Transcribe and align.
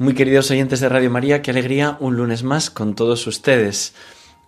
Muy 0.00 0.14
queridos 0.14 0.48
oyentes 0.52 0.78
de 0.78 0.88
Radio 0.88 1.10
María, 1.10 1.42
qué 1.42 1.50
alegría 1.50 1.96
un 1.98 2.14
lunes 2.14 2.44
más 2.44 2.70
con 2.70 2.94
todos 2.94 3.26
ustedes. 3.26 3.94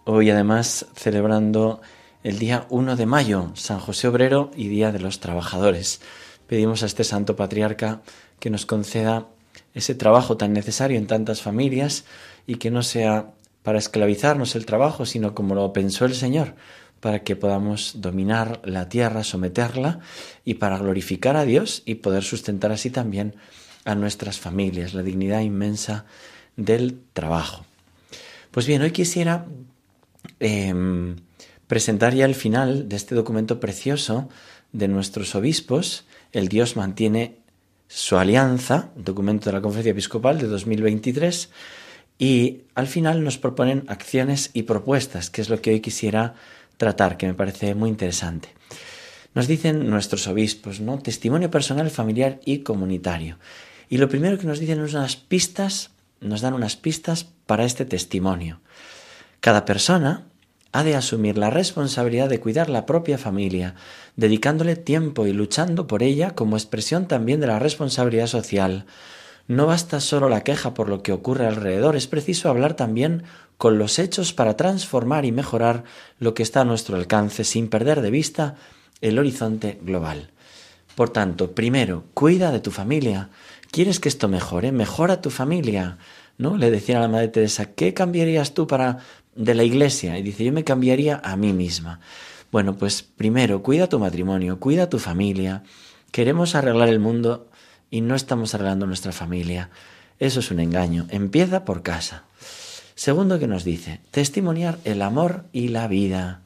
Hoy 0.05 0.31
además 0.31 0.87
celebrando 0.95 1.81
el 2.23 2.39
día 2.39 2.67
1 2.71 2.95
de 2.95 3.05
mayo, 3.05 3.51
San 3.55 3.81
José 3.81 4.07
Obrero 4.07 4.53
y 4.55 4.69
Día 4.69 4.93
de 4.93 5.01
los 5.01 5.19
Trabajadores. 5.19 6.03
Pedimos 6.47 6.85
a 6.85 6.87
este 6.87 7.03
Santo 7.03 7.35
Patriarca 7.35 8.01
que 8.39 8.49
nos 8.49 8.65
conceda 8.65 9.27
ese 9.75 9.97
trabajo 9.97 10.37
tan 10.37 10.53
necesario 10.53 10.99
en 10.99 11.09
tantas 11.09 11.43
familias 11.43 12.05
y 12.47 12.55
que 12.55 12.71
no 12.71 12.85
sea 12.85 13.33
para 13.65 13.81
esclavizarnos 13.81 14.55
el 14.55 14.67
trabajo, 14.67 15.05
sino 15.05 15.35
como 15.35 15.57
lo 15.57 15.73
pensó 15.73 16.05
el 16.05 16.15
Señor, 16.15 16.55
para 17.01 17.25
que 17.25 17.35
podamos 17.35 17.95
dominar 17.97 18.61
la 18.63 18.89
tierra, 18.89 19.25
someterla 19.25 19.99
y 20.45 20.55
para 20.55 20.79
glorificar 20.79 21.35
a 21.35 21.45
Dios 21.45 21.83
y 21.87 21.97
poder 21.97 22.23
sustentar 22.23 22.71
así 22.71 22.91
también 22.91 23.35
a 23.85 23.95
nuestras 23.95 24.39
familias, 24.39 24.95
la 24.95 25.03
dignidad 25.03 25.41
inmensa 25.41 26.05
del 26.57 27.01
trabajo. 27.13 27.65
Pues 28.51 28.67
bien, 28.67 28.83
hoy 28.83 28.91
quisiera 28.91 29.47
em, 30.39 31.17
presentar 31.67 32.15
ya 32.15 32.25
el 32.25 32.35
final 32.35 32.89
de 32.89 32.97
este 32.97 33.15
documento 33.15 33.61
precioso 33.61 34.29
de 34.73 34.89
nuestros 34.89 35.35
obispos. 35.35 36.05
El 36.33 36.49
Dios 36.49 36.77
mantiene 36.77 37.37
su 37.87 38.17
alianza, 38.17 38.91
documento 38.97 39.47
de 39.47 39.55
la 39.55 39.63
Conferencia 39.63 39.93
Episcopal 39.93 40.39
de 40.39 40.47
2023, 40.47 41.51
y 42.19 42.63
al 42.75 42.87
final 42.87 43.25
nos 43.25 43.39
proponen 43.39 43.85
acciones 43.89 44.51
y 44.53 44.65
propuestas, 44.65 45.31
que 45.31 45.41
es 45.41 45.49
lo 45.49 45.63
que 45.63 45.71
hoy 45.71 45.81
quisiera 45.81 46.35
tratar, 46.77 47.17
que 47.17 47.27
me 47.27 47.35
parece 47.35 47.75
muy 47.75 47.89
interesante. 47.89 48.51
Nos 49.35 49.47
dicen 49.47 49.89
nuestros 49.89 50.27
obispos, 50.27 50.81
¿no? 50.81 50.99
Testimonio 50.99 51.51
personal, 51.51 51.91
familiar 51.91 52.41
y 52.45 52.59
comunitario. 52.59 53.39
Y 53.91 53.99
lo 53.99 54.09
primero 54.09 54.39
que 54.39 54.47
nos 54.47 54.61
dicen 54.61 54.83
es 54.83 54.95
unas 54.95 55.17
pistas, 55.17 55.91
nos 56.21 56.41
dan 56.41 56.55
unas 56.55 56.77
pistas 56.77 57.27
para 57.47 57.65
este 57.65 57.85
testimonio. 57.85 58.61
Cada 59.41 59.65
persona 59.65 60.27
ha 60.71 60.85
de 60.85 60.95
asumir 60.95 61.37
la 61.37 61.51
responsabilidad 61.51 62.29
de 62.29 62.39
cuidar 62.39 62.71
la 62.71 62.87
propia 62.87 63.19
familia, 63.19 63.75
dedicándole 64.15 64.77
tiempo 64.77 65.27
y 65.27 65.33
luchando 65.33 65.89
por 65.89 66.05
ella 66.05 66.37
como 66.37 66.57
expresión 66.57 67.09
también 67.09 67.41
de 67.41 67.49
la 67.49 67.59
responsabilidad 67.59 68.29
social. 68.29 68.87
No 69.49 69.67
basta 69.67 69.99
solo 69.99 70.29
la 70.29 70.45
queja 70.45 70.73
por 70.73 70.89
lo 70.89 71.03
que 71.03 71.11
ocurre 71.11 71.49
alrededor, 71.49 71.97
es 71.97 72.07
preciso 72.07 72.49
hablar 72.49 72.75
también 72.75 73.25
con 73.57 73.77
los 73.77 73.99
hechos 73.99 74.33
para 74.33 74.57
transformar 74.57 75.25
y 75.25 75.33
mejorar 75.33 75.83
lo 76.21 76.35
que 76.35 76.45
está 76.45 76.61
a 76.61 76.65
nuestro 76.65 76.97
alcance 76.97 77.43
sin 77.43 77.69
perder 77.69 78.03
de 78.03 78.13
vista 78.13 78.55
el 79.01 79.19
horizonte 79.19 79.81
global. 79.83 80.31
Por 80.95 81.11
tanto, 81.11 81.53
primero, 81.53 82.05
cuida 82.15 82.53
de 82.53 82.61
tu 82.61 82.71
familia, 82.71 83.31
¿Quieres 83.71 84.01
que 84.01 84.09
esto 84.09 84.29
mejore? 84.29 84.73
Mejora 84.73 85.21
tu 85.21 85.31
familia. 85.31 85.99
¿No? 86.39 86.57
Le 86.57 86.71
decía 86.71 86.97
a 86.97 87.01
la 87.01 87.09
Madre 87.09 87.29
Teresa, 87.29 87.67
¿qué 87.67 87.93
cambiarías 87.93 88.55
tú 88.55 88.67
para 88.67 88.99
de 89.35 89.55
la 89.55 89.63
iglesia? 89.63 90.19
Y 90.19 90.23
dice, 90.23 90.43
yo 90.45 90.53
me 90.53 90.65
cambiaría 90.65 91.21
a 91.23 91.37
mí 91.37 91.53
misma. 91.53 92.01
Bueno, 92.51 92.77
pues 92.77 93.03
primero, 93.03 93.63
cuida 93.63 93.89
tu 93.89 93.99
matrimonio, 93.99 94.59
cuida 94.59 94.89
tu 94.89 94.99
familia. 94.99 95.63
Queremos 96.11 96.55
arreglar 96.55 96.89
el 96.89 96.99
mundo 96.99 97.49
y 97.91 98.01
no 98.01 98.15
estamos 98.15 98.55
arreglando 98.55 98.87
nuestra 98.87 99.13
familia. 99.13 99.71
Eso 100.19 100.41
es 100.41 100.51
un 100.51 100.61
engaño. 100.61 101.07
Empieza 101.11 101.65
por 101.65 101.83
casa. 101.83 102.25
Segundo 102.95 103.39
que 103.39 103.47
nos 103.47 103.65
dice, 103.65 104.01
testimoniar 104.11 104.79
el 104.85 105.03
amor 105.03 105.45
y 105.53 105.69
la 105.69 105.89
vida 105.89 106.43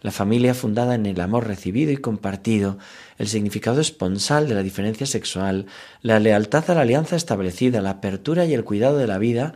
la 0.00 0.10
familia 0.10 0.54
fundada 0.54 0.94
en 0.94 1.06
el 1.06 1.20
amor 1.20 1.46
recibido 1.46 1.92
y 1.92 1.96
compartido, 1.96 2.78
el 3.18 3.28
significado 3.28 3.80
esponsal 3.80 4.48
de 4.48 4.54
la 4.54 4.62
diferencia 4.62 5.06
sexual, 5.06 5.66
la 6.02 6.20
lealtad 6.20 6.70
a 6.70 6.74
la 6.74 6.82
alianza 6.82 7.16
establecida, 7.16 7.80
la 7.80 7.90
apertura 7.90 8.44
y 8.44 8.54
el 8.54 8.64
cuidado 8.64 8.98
de 8.98 9.06
la 9.06 9.18
vida, 9.18 9.54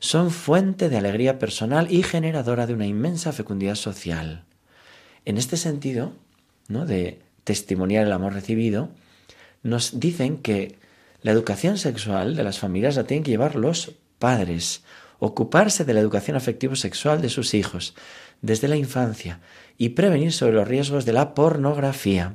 son 0.00 0.30
fuente 0.30 0.88
de 0.88 0.98
alegría 0.98 1.38
personal 1.38 1.86
y 1.90 2.02
generadora 2.02 2.66
de 2.66 2.74
una 2.74 2.86
inmensa 2.86 3.32
fecundidad 3.32 3.76
social. 3.76 4.44
En 5.24 5.38
este 5.38 5.56
sentido, 5.56 6.12
¿no? 6.68 6.86
de 6.86 7.20
testimoniar 7.44 8.06
el 8.06 8.12
amor 8.12 8.34
recibido, 8.34 8.90
nos 9.62 10.00
dicen 10.00 10.38
que 10.38 10.78
la 11.22 11.30
educación 11.30 11.78
sexual 11.78 12.34
de 12.34 12.42
las 12.42 12.58
familias 12.58 12.96
la 12.96 13.04
tienen 13.04 13.22
que 13.22 13.30
llevar 13.30 13.54
los 13.54 13.92
padres, 14.18 14.82
ocuparse 15.24 15.84
de 15.84 15.94
la 15.94 16.00
educación 16.00 16.36
afectivo-sexual 16.36 17.22
de 17.22 17.28
sus 17.28 17.54
hijos 17.54 17.94
desde 18.40 18.66
la 18.66 18.74
infancia 18.74 19.38
y 19.78 19.90
prevenir 19.90 20.32
sobre 20.32 20.54
los 20.54 20.66
riesgos 20.66 21.04
de 21.04 21.12
la 21.12 21.32
pornografía. 21.32 22.34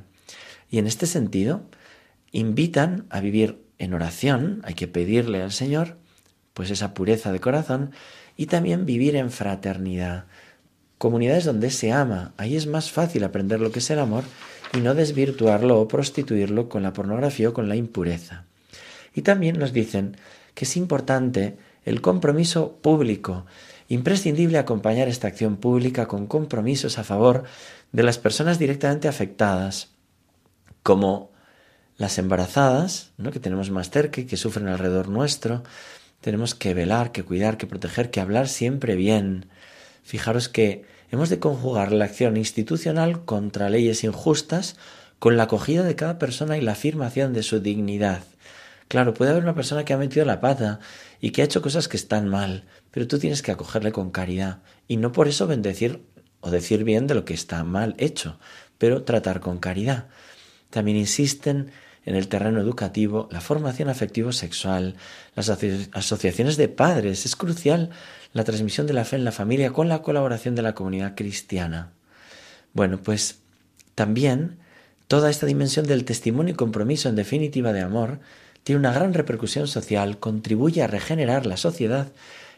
Y 0.70 0.78
en 0.78 0.86
este 0.86 1.04
sentido, 1.04 1.60
invitan 2.32 3.04
a 3.10 3.20
vivir 3.20 3.62
en 3.76 3.92
oración, 3.92 4.62
hay 4.64 4.72
que 4.72 4.88
pedirle 4.88 5.42
al 5.42 5.52
Señor, 5.52 5.98
pues 6.54 6.70
esa 6.70 6.94
pureza 6.94 7.30
de 7.30 7.40
corazón, 7.40 7.90
y 8.38 8.46
también 8.46 8.86
vivir 8.86 9.16
en 9.16 9.30
fraternidad. 9.30 10.24
Comunidades 10.96 11.44
donde 11.44 11.70
se 11.70 11.92
ama, 11.92 12.32
ahí 12.38 12.56
es 12.56 12.66
más 12.66 12.90
fácil 12.90 13.22
aprender 13.22 13.60
lo 13.60 13.70
que 13.70 13.80
es 13.80 13.90
el 13.90 13.98
amor 13.98 14.24
y 14.72 14.78
no 14.78 14.94
desvirtuarlo 14.94 15.78
o 15.78 15.88
prostituirlo 15.88 16.70
con 16.70 16.84
la 16.84 16.94
pornografía 16.94 17.50
o 17.50 17.52
con 17.52 17.68
la 17.68 17.76
impureza. 17.76 18.46
Y 19.14 19.20
también 19.20 19.58
nos 19.58 19.74
dicen 19.74 20.16
que 20.54 20.64
es 20.64 20.74
importante 20.78 21.58
el 21.84 22.00
compromiso 22.00 22.78
público, 22.82 23.46
imprescindible 23.88 24.58
acompañar 24.58 25.08
esta 25.08 25.28
acción 25.28 25.56
pública 25.56 26.06
con 26.06 26.26
compromisos 26.26 26.98
a 26.98 27.04
favor 27.04 27.44
de 27.92 28.02
las 28.02 28.18
personas 28.18 28.58
directamente 28.58 29.08
afectadas, 29.08 29.88
como 30.82 31.30
las 31.96 32.18
embarazadas, 32.18 33.10
¿no? 33.16 33.30
que 33.32 33.40
tenemos 33.40 33.70
más 33.70 33.90
cerca 33.90 34.20
y 34.20 34.24
que 34.24 34.36
sufren 34.36 34.68
alrededor 34.68 35.08
nuestro. 35.08 35.64
Tenemos 36.20 36.54
que 36.54 36.74
velar, 36.74 37.12
que 37.12 37.24
cuidar, 37.24 37.56
que 37.56 37.66
proteger, 37.66 38.10
que 38.10 38.20
hablar 38.20 38.48
siempre 38.48 38.94
bien. 38.94 39.46
Fijaros 40.02 40.48
que 40.48 40.84
hemos 41.10 41.28
de 41.28 41.38
conjugar 41.38 41.92
la 41.92 42.04
acción 42.04 42.36
institucional 42.36 43.24
contra 43.24 43.68
leyes 43.68 44.04
injustas 44.04 44.76
con 45.18 45.36
la 45.36 45.44
acogida 45.44 45.82
de 45.82 45.96
cada 45.96 46.18
persona 46.18 46.56
y 46.56 46.60
la 46.60 46.72
afirmación 46.72 47.32
de 47.32 47.42
su 47.42 47.60
dignidad. 47.60 48.22
Claro, 48.86 49.12
puede 49.12 49.32
haber 49.32 49.42
una 49.42 49.54
persona 49.54 49.84
que 49.84 49.92
ha 49.92 49.98
metido 49.98 50.24
la 50.24 50.40
pata 50.40 50.80
y 51.20 51.30
que 51.30 51.42
ha 51.42 51.44
hecho 51.44 51.62
cosas 51.62 51.88
que 51.88 51.96
están 51.96 52.28
mal, 52.28 52.64
pero 52.90 53.06
tú 53.06 53.18
tienes 53.18 53.42
que 53.42 53.52
acogerle 53.52 53.92
con 53.92 54.10
caridad 54.10 54.62
y 54.86 54.96
no 54.96 55.12
por 55.12 55.28
eso 55.28 55.46
bendecir 55.46 56.02
o 56.40 56.50
decir 56.50 56.84
bien 56.84 57.06
de 57.06 57.14
lo 57.14 57.24
que 57.24 57.34
está 57.34 57.64
mal 57.64 57.94
hecho, 57.98 58.38
pero 58.78 59.02
tratar 59.02 59.40
con 59.40 59.58
caridad. 59.58 60.08
También 60.70 60.96
insisten 60.96 61.70
en 62.04 62.14
el 62.14 62.28
terreno 62.28 62.60
educativo 62.60 63.28
la 63.30 63.40
formación 63.40 63.88
afectivo-sexual, 63.88 64.94
las 65.34 65.50
asociaciones 65.50 66.56
de 66.56 66.68
padres. 66.68 67.26
Es 67.26 67.36
crucial 67.36 67.90
la 68.32 68.44
transmisión 68.44 68.86
de 68.86 68.94
la 68.94 69.04
fe 69.04 69.16
en 69.16 69.24
la 69.24 69.32
familia 69.32 69.72
con 69.72 69.88
la 69.88 70.02
colaboración 70.02 70.54
de 70.54 70.62
la 70.62 70.74
comunidad 70.74 71.14
cristiana. 71.16 71.92
Bueno, 72.72 73.00
pues 73.02 73.40
también 73.94 74.58
toda 75.06 75.30
esta 75.30 75.46
dimensión 75.46 75.86
del 75.86 76.04
testimonio 76.04 76.54
y 76.54 76.56
compromiso 76.56 77.08
en 77.08 77.16
definitiva 77.16 77.72
de 77.72 77.80
amor 77.80 78.20
tiene 78.68 78.80
una 78.80 78.92
gran 78.92 79.14
repercusión 79.14 79.66
social, 79.66 80.18
contribuye 80.18 80.82
a 80.82 80.86
regenerar 80.86 81.46
la 81.46 81.56
sociedad 81.56 82.08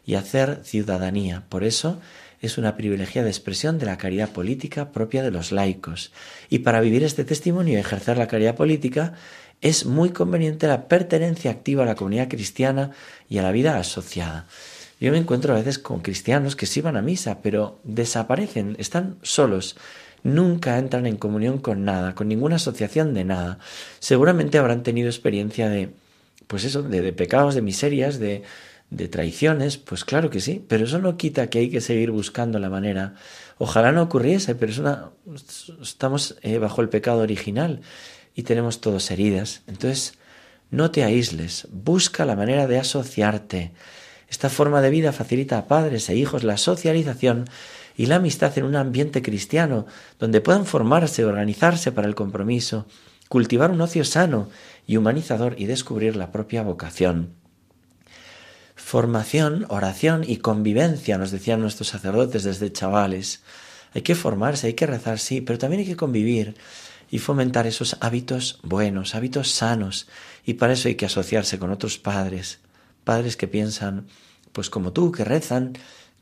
y 0.04 0.16
hacer 0.16 0.58
ciudadanía. 0.64 1.44
Por 1.48 1.62
eso 1.62 2.00
es 2.40 2.58
una 2.58 2.76
privilegiada 2.76 3.28
expresión 3.28 3.78
de 3.78 3.86
la 3.86 3.96
caridad 3.96 4.30
política 4.30 4.90
propia 4.90 5.22
de 5.22 5.30
los 5.30 5.52
laicos. 5.52 6.10
Y 6.48 6.58
para 6.58 6.80
vivir 6.80 7.04
este 7.04 7.22
testimonio 7.22 7.74
y 7.74 7.80
ejercer 7.80 8.18
la 8.18 8.26
caridad 8.26 8.56
política 8.56 9.12
es 9.60 9.86
muy 9.86 10.10
conveniente 10.10 10.66
la 10.66 10.88
pertenencia 10.88 11.52
activa 11.52 11.84
a 11.84 11.86
la 11.86 11.94
comunidad 11.94 12.28
cristiana 12.28 12.90
y 13.28 13.38
a 13.38 13.42
la 13.42 13.52
vida 13.52 13.78
asociada. 13.78 14.48
Yo 14.98 15.12
me 15.12 15.18
encuentro 15.18 15.54
a 15.54 15.58
veces 15.58 15.78
con 15.78 16.00
cristianos 16.00 16.56
que 16.56 16.66
sí 16.66 16.80
van 16.80 16.96
a 16.96 17.02
misa, 17.02 17.38
pero 17.40 17.78
desaparecen, 17.84 18.74
están 18.80 19.16
solos, 19.22 19.76
nunca 20.22 20.78
entran 20.78 21.06
en 21.06 21.16
comunión 21.16 21.58
con 21.58 21.84
nada, 21.84 22.14
con 22.14 22.28
ninguna 22.28 22.56
asociación 22.56 23.14
de 23.14 23.24
nada. 23.24 23.58
Seguramente 23.98 24.58
habrán 24.58 24.82
tenido 24.82 25.08
experiencia 25.08 25.68
de, 25.68 25.90
pues 26.46 26.64
eso, 26.64 26.82
de, 26.82 27.12
pecados, 27.12 27.54
de 27.54 27.62
miserias, 27.62 28.18
de, 28.18 28.42
traiciones, 29.08 29.76
pues 29.76 30.04
claro 30.04 30.30
que 30.30 30.40
sí, 30.40 30.64
pero 30.66 30.84
eso 30.84 30.98
no 30.98 31.16
quita 31.16 31.48
que 31.48 31.60
hay 31.60 31.70
que 31.70 31.80
seguir 31.80 32.10
buscando 32.10 32.58
la 32.58 32.70
manera. 32.70 33.14
Ojalá 33.58 33.92
no 33.92 34.02
ocurriese, 34.02 34.56
pero 34.56 34.72
es 34.72 34.78
una, 34.78 35.10
estamos 35.80 36.36
eh, 36.42 36.58
bajo 36.58 36.80
el 36.82 36.88
pecado 36.88 37.20
original 37.20 37.82
y 38.34 38.42
tenemos 38.42 38.80
todos 38.80 39.10
heridas. 39.12 39.62
Entonces, 39.68 40.14
no 40.70 40.90
te 40.90 41.04
aísles, 41.04 41.68
busca 41.70 42.24
la 42.24 42.36
manera 42.36 42.66
de 42.66 42.78
asociarte. 42.78 43.72
Esta 44.28 44.48
forma 44.48 44.80
de 44.80 44.90
vida 44.90 45.12
facilita 45.12 45.58
a 45.58 45.66
padres 45.66 46.08
e 46.08 46.16
hijos 46.16 46.44
la 46.44 46.56
socialización 46.56 47.46
y 48.00 48.06
la 48.06 48.16
amistad 48.16 48.56
en 48.56 48.64
un 48.64 48.76
ambiente 48.76 49.20
cristiano, 49.20 49.84
donde 50.18 50.40
puedan 50.40 50.64
formarse, 50.64 51.26
organizarse 51.26 51.92
para 51.92 52.08
el 52.08 52.14
compromiso, 52.14 52.86
cultivar 53.28 53.70
un 53.70 53.82
ocio 53.82 54.06
sano 54.06 54.48
y 54.86 54.96
humanizador 54.96 55.54
y 55.58 55.66
descubrir 55.66 56.16
la 56.16 56.32
propia 56.32 56.62
vocación. 56.62 57.34
Formación, 58.74 59.66
oración 59.68 60.24
y 60.26 60.38
convivencia, 60.38 61.18
nos 61.18 61.30
decían 61.30 61.60
nuestros 61.60 61.88
sacerdotes 61.88 62.42
desde 62.42 62.72
chavales. 62.72 63.42
Hay 63.92 64.00
que 64.00 64.14
formarse, 64.14 64.68
hay 64.68 64.72
que 64.72 64.86
rezar, 64.86 65.18
sí, 65.18 65.42
pero 65.42 65.58
también 65.58 65.80
hay 65.80 65.86
que 65.86 65.96
convivir 65.96 66.54
y 67.10 67.18
fomentar 67.18 67.66
esos 67.66 67.98
hábitos 68.00 68.60
buenos, 68.62 69.14
hábitos 69.14 69.50
sanos. 69.50 70.08
Y 70.46 70.54
para 70.54 70.72
eso 70.72 70.88
hay 70.88 70.94
que 70.94 71.04
asociarse 71.04 71.58
con 71.58 71.70
otros 71.70 71.98
padres, 71.98 72.60
padres 73.04 73.36
que 73.36 73.46
piensan, 73.46 74.06
pues 74.52 74.70
como 74.70 74.94
tú, 74.94 75.12
que 75.12 75.22
rezan, 75.24 75.74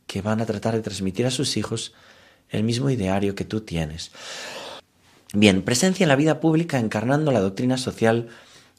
que 0.08 0.22
van 0.22 0.40
a 0.40 0.46
tratar 0.46 0.74
de 0.74 0.82
transmitir 0.82 1.26
a 1.26 1.30
sus 1.30 1.56
hijos 1.56 1.92
el 2.50 2.64
mismo 2.64 2.90
ideario 2.90 3.36
que 3.36 3.44
tú 3.44 3.60
tienes. 3.60 4.10
Bien, 5.32 5.62
presencia 5.62 6.04
en 6.04 6.08
la 6.08 6.16
vida 6.16 6.40
pública 6.40 6.80
encarnando 6.80 7.30
la 7.30 7.40
doctrina 7.40 7.76
social 7.76 8.28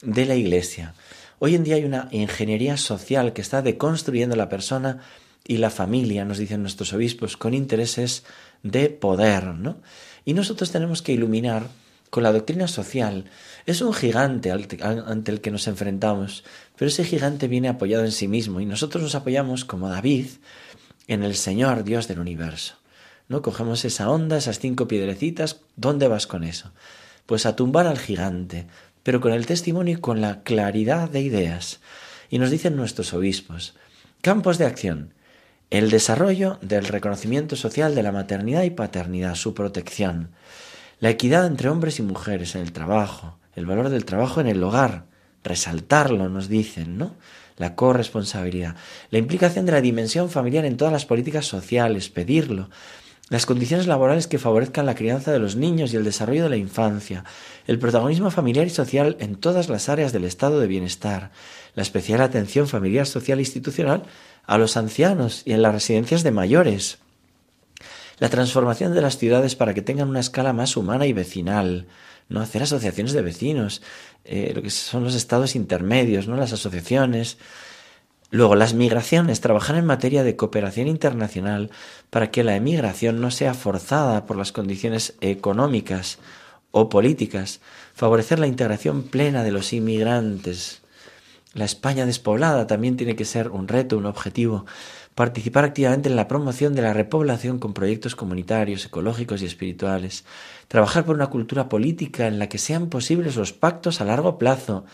de 0.02 0.26
la 0.26 0.34
Iglesia. 0.34 0.94
Hoy 1.38 1.54
en 1.54 1.64
día 1.64 1.76
hay 1.76 1.84
una 1.84 2.08
ingeniería 2.10 2.76
social 2.76 3.32
que 3.32 3.40
está 3.40 3.62
deconstruyendo 3.62 4.36
la 4.36 4.48
persona 4.48 4.98
y 5.46 5.56
la 5.58 5.70
familia, 5.70 6.24
nos 6.24 6.38
dicen 6.38 6.60
nuestros 6.60 6.92
obispos, 6.92 7.36
con 7.36 7.54
intereses 7.54 8.24
de 8.62 8.90
poder, 8.90 9.46
¿no? 9.46 9.80
Y 10.24 10.34
nosotros 10.34 10.70
tenemos 10.70 11.00
que 11.00 11.12
iluminar 11.12 11.68
con 12.10 12.24
la 12.24 12.32
doctrina 12.32 12.68
social. 12.68 13.24
Es 13.66 13.80
un 13.80 13.94
gigante 13.94 14.50
ante 14.50 15.30
el 15.30 15.40
que 15.40 15.50
nos 15.50 15.66
enfrentamos, 15.68 16.44
pero 16.76 16.88
ese 16.88 17.04
gigante 17.04 17.48
viene 17.48 17.68
apoyado 17.68 18.04
en 18.04 18.12
sí 18.12 18.28
mismo 18.28 18.60
y 18.60 18.66
nosotros 18.66 19.02
nos 19.02 19.14
apoyamos, 19.14 19.64
como 19.64 19.88
David, 19.88 20.26
en 21.10 21.24
el 21.24 21.34
Señor 21.34 21.82
Dios 21.82 22.06
del 22.06 22.20
universo. 22.20 22.74
¿No? 23.28 23.42
Cogemos 23.42 23.84
esa 23.84 24.08
onda, 24.08 24.36
esas 24.36 24.60
cinco 24.60 24.86
piedrecitas, 24.86 25.60
¿dónde 25.76 26.06
vas 26.06 26.28
con 26.28 26.44
eso? 26.44 26.70
Pues 27.26 27.46
a 27.46 27.56
tumbar 27.56 27.88
al 27.88 27.98
gigante, 27.98 28.66
pero 29.02 29.20
con 29.20 29.32
el 29.32 29.44
testimonio 29.44 29.98
y 29.98 30.00
con 30.00 30.20
la 30.20 30.42
claridad 30.42 31.10
de 31.10 31.20
ideas. 31.20 31.80
Y 32.28 32.38
nos 32.38 32.50
dicen 32.50 32.76
nuestros 32.76 33.12
obispos, 33.12 33.74
campos 34.20 34.56
de 34.58 34.66
acción, 34.66 35.12
el 35.70 35.90
desarrollo 35.90 36.58
del 36.62 36.84
reconocimiento 36.86 37.56
social 37.56 37.94
de 37.96 38.04
la 38.04 38.12
maternidad 38.12 38.62
y 38.62 38.70
paternidad, 38.70 39.34
su 39.34 39.52
protección, 39.52 40.30
la 41.00 41.10
equidad 41.10 41.46
entre 41.46 41.70
hombres 41.70 41.98
y 41.98 42.02
mujeres 42.02 42.54
en 42.54 42.62
el 42.62 42.72
trabajo, 42.72 43.36
el 43.56 43.66
valor 43.66 43.88
del 43.88 44.04
trabajo 44.04 44.40
en 44.40 44.46
el 44.46 44.62
hogar, 44.62 45.06
resaltarlo, 45.42 46.28
nos 46.28 46.48
dicen, 46.48 46.98
¿no? 46.98 47.16
La 47.60 47.74
corresponsabilidad, 47.74 48.74
la 49.10 49.18
implicación 49.18 49.66
de 49.66 49.72
la 49.72 49.82
dimensión 49.82 50.30
familiar 50.30 50.64
en 50.64 50.78
todas 50.78 50.94
las 50.94 51.04
políticas 51.04 51.44
sociales, 51.44 52.08
pedirlo, 52.08 52.70
las 53.28 53.44
condiciones 53.44 53.86
laborales 53.86 54.26
que 54.26 54.38
favorezcan 54.38 54.86
la 54.86 54.94
crianza 54.94 55.30
de 55.30 55.38
los 55.38 55.56
niños 55.56 55.92
y 55.92 55.96
el 55.96 56.04
desarrollo 56.04 56.44
de 56.44 56.48
la 56.48 56.56
infancia, 56.56 57.22
el 57.66 57.78
protagonismo 57.78 58.30
familiar 58.30 58.66
y 58.66 58.70
social 58.70 59.18
en 59.20 59.36
todas 59.36 59.68
las 59.68 59.90
áreas 59.90 60.14
del 60.14 60.24
estado 60.24 60.58
de 60.58 60.68
bienestar, 60.68 61.32
la 61.74 61.82
especial 61.82 62.22
atención 62.22 62.66
familiar, 62.66 63.06
social 63.06 63.38
e 63.38 63.42
institucional 63.42 64.04
a 64.46 64.56
los 64.56 64.78
ancianos 64.78 65.42
y 65.44 65.52
en 65.52 65.60
las 65.60 65.74
residencias 65.74 66.22
de 66.22 66.30
mayores, 66.30 66.96
la 68.20 68.30
transformación 68.30 68.94
de 68.94 69.02
las 69.02 69.18
ciudades 69.18 69.54
para 69.54 69.74
que 69.74 69.82
tengan 69.82 70.08
una 70.08 70.20
escala 70.20 70.54
más 70.54 70.78
humana 70.78 71.04
y 71.04 71.12
vecinal, 71.12 71.88
no 72.30 72.40
hacer 72.40 72.62
asociaciones 72.62 73.12
de 73.12 73.20
vecinos, 73.20 73.82
eh, 74.24 74.52
lo 74.54 74.62
que 74.62 74.70
son 74.70 75.04
los 75.04 75.14
estados 75.14 75.56
intermedios, 75.56 76.28
no 76.28 76.36
las 76.36 76.52
asociaciones. 76.52 77.38
Luego, 78.30 78.54
las 78.54 78.74
migraciones, 78.74 79.40
trabajar 79.40 79.76
en 79.76 79.86
materia 79.86 80.22
de 80.22 80.36
cooperación 80.36 80.86
internacional 80.86 81.70
para 82.10 82.30
que 82.30 82.44
la 82.44 82.54
emigración 82.54 83.20
no 83.20 83.30
sea 83.30 83.54
forzada 83.54 84.26
por 84.26 84.36
las 84.36 84.52
condiciones 84.52 85.14
económicas 85.20 86.18
o 86.70 86.88
políticas, 86.88 87.60
favorecer 87.94 88.38
la 88.38 88.46
integración 88.46 89.02
plena 89.02 89.42
de 89.42 89.50
los 89.50 89.72
inmigrantes. 89.72 90.82
La 91.52 91.64
España 91.64 92.06
despoblada 92.06 92.68
también 92.68 92.96
tiene 92.96 93.16
que 93.16 93.24
ser 93.24 93.48
un 93.48 93.66
reto, 93.66 93.98
un 93.98 94.06
objetivo 94.06 94.66
participar 95.14 95.64
activamente 95.64 96.08
en 96.08 96.16
la 96.16 96.28
promoción 96.28 96.74
de 96.74 96.82
la 96.82 96.92
repoblación 96.92 97.58
con 97.58 97.74
proyectos 97.74 98.16
comunitarios, 98.16 98.84
ecológicos 98.84 99.42
y 99.42 99.46
espirituales, 99.46 100.24
trabajar 100.68 101.04
por 101.04 101.16
una 101.16 101.28
cultura 101.28 101.68
política 101.68 102.26
en 102.26 102.38
la 102.38 102.48
que 102.48 102.58
sean 102.58 102.88
posibles 102.88 103.36
los 103.36 103.52
pactos 103.52 104.00
a 104.00 104.04
largo 104.04 104.38
plazo, 104.38 104.84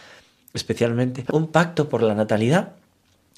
especialmente 0.55 1.25
un 1.33 1.49
pacto 1.49 1.89
por 1.89 2.03
la 2.03 2.15
natalidad 2.15 2.73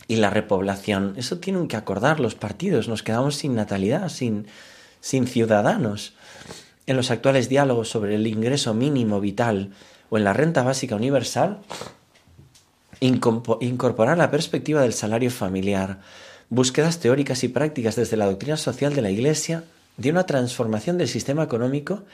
y 0.07 0.17
la 0.17 0.31
repoblación. 0.31 1.15
Eso 1.17 1.39
tienen 1.39 1.69
que 1.69 1.77
acordar 1.77 2.21
los 2.21 2.35
partidos, 2.35 2.89
nos 2.89 3.03
quedamos 3.03 3.37
sin 3.37 3.55
natalidad, 3.55 4.09
sin, 4.09 4.47
sin 5.01 5.27
ciudadanos. 5.27 6.15
En 6.87 6.97
los 6.97 7.11
actuales 7.11 7.49
diálogos 7.49 7.91
sobre 7.91 8.15
el 8.15 8.27
ingreso 8.27 8.73
mínimo 8.73 9.21
vital 9.21 9.73
o 10.11 10.17
en 10.17 10.25
la 10.25 10.33
renta 10.33 10.63
básica 10.63 10.97
universal, 10.97 11.59
incorporar 13.01 14.17
la 14.17 14.31
perspectiva 14.31 14.81
del 14.81 14.93
salario 14.93 15.31
familiar, 15.31 16.01
búsquedas 16.50 16.99
teóricas 17.00 17.45
y 17.45 17.49
prácticas 17.49 17.97
desde 17.97 18.17
la 18.17 18.27
doctrina 18.27 18.56
social 18.56 18.95
de 18.95 19.03
la 19.03 19.11
Iglesia 19.11 19.65
de 19.97 20.11
una 20.11 20.27
transformación 20.27 20.99
del 20.99 21.09
sistema 21.09 21.43
económico 21.43 22.05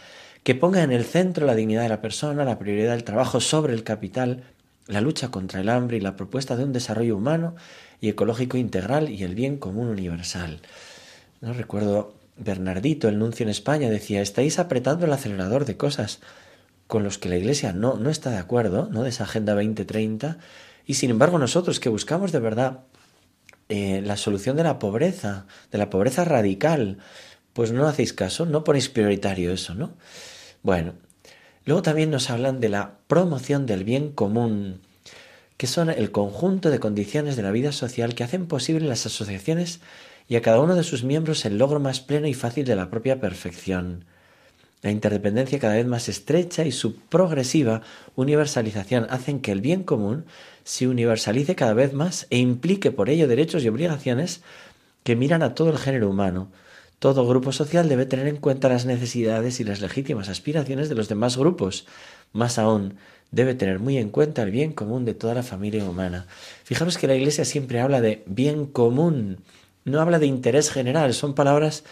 que 0.42 0.54
ponga 0.54 0.82
en 0.82 0.92
el 0.92 1.04
centro 1.04 1.46
la 1.46 1.54
dignidad 1.54 1.82
de 1.82 1.88
la 1.88 2.00
persona, 2.00 2.44
la 2.44 2.58
prioridad 2.58 2.92
del 2.92 3.04
trabajo 3.04 3.40
sobre 3.40 3.72
el 3.72 3.84
capital, 3.84 4.42
la 4.86 5.00
lucha 5.00 5.30
contra 5.30 5.60
el 5.60 5.68
hambre 5.68 5.96
y 5.96 6.00
la 6.00 6.16
propuesta 6.16 6.56
de 6.56 6.64
un 6.64 6.72
desarrollo 6.72 7.16
humano 7.16 7.54
y 8.00 8.08
ecológico 8.08 8.56
integral 8.56 9.08
y 9.08 9.22
el 9.22 9.34
bien 9.34 9.56
común 9.56 9.88
universal. 9.88 10.60
No 11.40 11.52
recuerdo 11.52 12.14
Bernardito, 12.36 13.08
el 13.08 13.18
nuncio 13.18 13.44
en 13.44 13.50
España, 13.50 13.88
decía, 13.88 14.20
estáis 14.20 14.58
apretando 14.58 15.06
el 15.06 15.12
acelerador 15.12 15.64
de 15.64 15.76
cosas 15.76 16.20
con 16.86 17.04
los 17.04 17.18
que 17.18 17.28
la 17.28 17.36
Iglesia 17.36 17.72
no, 17.72 17.96
no 17.96 18.10
está 18.10 18.30
de 18.30 18.38
acuerdo, 18.38 18.88
¿no? 18.90 19.02
de 19.04 19.10
esa 19.10 19.24
Agenda 19.24 19.54
2030, 19.54 20.38
y 20.86 20.94
sin 20.94 21.10
embargo 21.10 21.38
nosotros 21.38 21.80
que 21.80 21.88
buscamos 21.88 22.32
de 22.32 22.40
verdad 22.40 22.80
eh, 23.74 24.02
la 24.02 24.16
solución 24.16 24.56
de 24.56 24.62
la 24.62 24.78
pobreza, 24.78 25.46
de 25.72 25.78
la 25.78 25.90
pobreza 25.90 26.24
radical, 26.24 26.98
pues 27.52 27.72
no 27.72 27.88
hacéis 27.88 28.12
caso, 28.12 28.46
no 28.46 28.62
ponéis 28.62 28.88
prioritario 28.88 29.52
eso, 29.52 29.74
¿no? 29.74 29.94
Bueno, 30.62 30.94
luego 31.64 31.82
también 31.82 32.10
nos 32.12 32.30
hablan 32.30 32.60
de 32.60 32.68
la 32.68 32.98
promoción 33.08 33.66
del 33.66 33.82
bien 33.82 34.12
común, 34.12 34.80
que 35.56 35.66
son 35.66 35.90
el 35.90 36.12
conjunto 36.12 36.70
de 36.70 36.78
condiciones 36.78 37.34
de 37.34 37.42
la 37.42 37.50
vida 37.50 37.72
social 37.72 38.14
que 38.14 38.22
hacen 38.22 38.46
posible 38.46 38.86
las 38.86 39.06
asociaciones 39.06 39.80
y 40.28 40.36
a 40.36 40.42
cada 40.42 40.60
uno 40.60 40.76
de 40.76 40.84
sus 40.84 41.02
miembros 41.02 41.44
el 41.44 41.58
logro 41.58 41.80
más 41.80 42.00
pleno 42.00 42.28
y 42.28 42.34
fácil 42.34 42.64
de 42.64 42.76
la 42.76 42.90
propia 42.90 43.18
perfección. 43.18 44.04
La 44.84 44.90
interdependencia 44.90 45.58
cada 45.58 45.76
vez 45.76 45.86
más 45.86 46.10
estrecha 46.10 46.66
y 46.66 46.70
su 46.70 46.96
progresiva 46.96 47.80
universalización 48.16 49.06
hacen 49.08 49.40
que 49.40 49.50
el 49.50 49.62
bien 49.62 49.82
común 49.82 50.26
se 50.62 50.86
universalice 50.86 51.54
cada 51.54 51.72
vez 51.72 51.94
más 51.94 52.26
e 52.28 52.36
implique 52.36 52.90
por 52.90 53.08
ello 53.08 53.26
derechos 53.26 53.64
y 53.64 53.68
obligaciones 53.68 54.42
que 55.02 55.16
miran 55.16 55.42
a 55.42 55.54
todo 55.54 55.70
el 55.70 55.78
género 55.78 56.10
humano. 56.10 56.48
Todo 56.98 57.26
grupo 57.26 57.50
social 57.50 57.88
debe 57.88 58.04
tener 58.04 58.26
en 58.26 58.36
cuenta 58.36 58.68
las 58.68 58.84
necesidades 58.84 59.58
y 59.58 59.64
las 59.64 59.80
legítimas 59.80 60.28
aspiraciones 60.28 60.90
de 60.90 60.96
los 60.96 61.08
demás 61.08 61.38
grupos. 61.38 61.86
Más 62.34 62.58
aún, 62.58 62.98
debe 63.30 63.54
tener 63.54 63.78
muy 63.78 63.96
en 63.96 64.10
cuenta 64.10 64.42
el 64.42 64.50
bien 64.50 64.74
común 64.74 65.06
de 65.06 65.14
toda 65.14 65.32
la 65.32 65.42
familia 65.42 65.82
humana. 65.82 66.26
Fijaros 66.62 66.98
que 66.98 67.06
la 67.06 67.14
Iglesia 67.14 67.46
siempre 67.46 67.80
habla 67.80 68.02
de 68.02 68.22
bien 68.26 68.66
común, 68.66 69.38
no 69.86 70.02
habla 70.02 70.18
de 70.18 70.26
interés 70.26 70.70
general, 70.70 71.14
son 71.14 71.34
palabras 71.34 71.84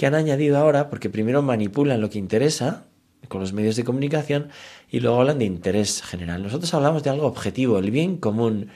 que 0.00 0.06
han 0.06 0.14
añadido 0.14 0.56
ahora 0.56 0.88
porque 0.88 1.10
primero 1.10 1.42
manipulan 1.42 2.00
lo 2.00 2.08
que 2.08 2.18
interesa, 2.18 2.86
con 3.28 3.42
los 3.42 3.52
medios 3.52 3.76
de 3.76 3.84
comunicación 3.84 4.48
y 4.90 5.00
luego 5.00 5.20
hablan 5.20 5.40
de 5.40 5.44
interés 5.44 6.00
general. 6.00 6.42
Nosotros 6.42 6.72
hablamos 6.72 7.02
de 7.02 7.10
algo 7.10 7.26
objetivo, 7.26 7.78
el 7.78 7.90
bien 7.90 8.16
común, 8.16 8.70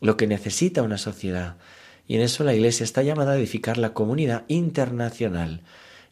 lo 0.00 0.16
que 0.16 0.26
necesita 0.26 0.80
una 0.80 0.96
sociedad. 0.96 1.56
Y 2.08 2.16
en 2.16 2.22
eso 2.22 2.42
la 2.42 2.54
Iglesia 2.54 2.84
está 2.84 3.02
llamada 3.02 3.32
a 3.32 3.36
edificar 3.36 3.76
la 3.76 3.92
comunidad 3.92 4.44
internacional. 4.48 5.60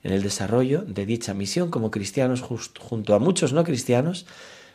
En 0.03 0.13
el 0.13 0.23
desarrollo 0.23 0.83
de 0.83 1.07
dicha 1.07 1.33
misión 1.33 1.71
como 1.71 1.91
cristianos, 1.91 2.43
junto 2.43 3.15
a 3.15 3.19
muchos 3.19 3.55
no 3.55 3.65
cristianos, 3.65 4.27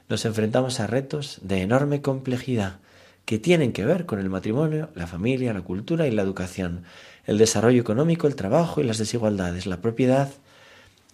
nos 0.10 0.26
enfrentamos 0.26 0.80
a 0.80 0.88
retos 0.88 1.38
de 1.44 1.62
enorme 1.62 2.02
complejidad 2.02 2.80
que 3.26 3.38
tienen 3.38 3.72
que 3.72 3.86
ver 3.86 4.08
con 4.08 4.20
el 4.20 4.30
matrimonio, 4.30 4.90
la 4.96 5.06
familia, 5.06 5.54
la 5.54 5.62
cultura 5.62 6.08
y 6.08 6.12
la 6.12 6.24
educación, 6.24 6.86
el 7.26 7.38
desarrollo 7.38 7.82
económico, 7.82 8.28
el 8.28 8.36
trabajo 8.36 8.82
y 8.82 8.84
las 8.84 8.98
desigualdades, 8.98 9.66
la 9.66 9.82
propiedad, 9.82 10.30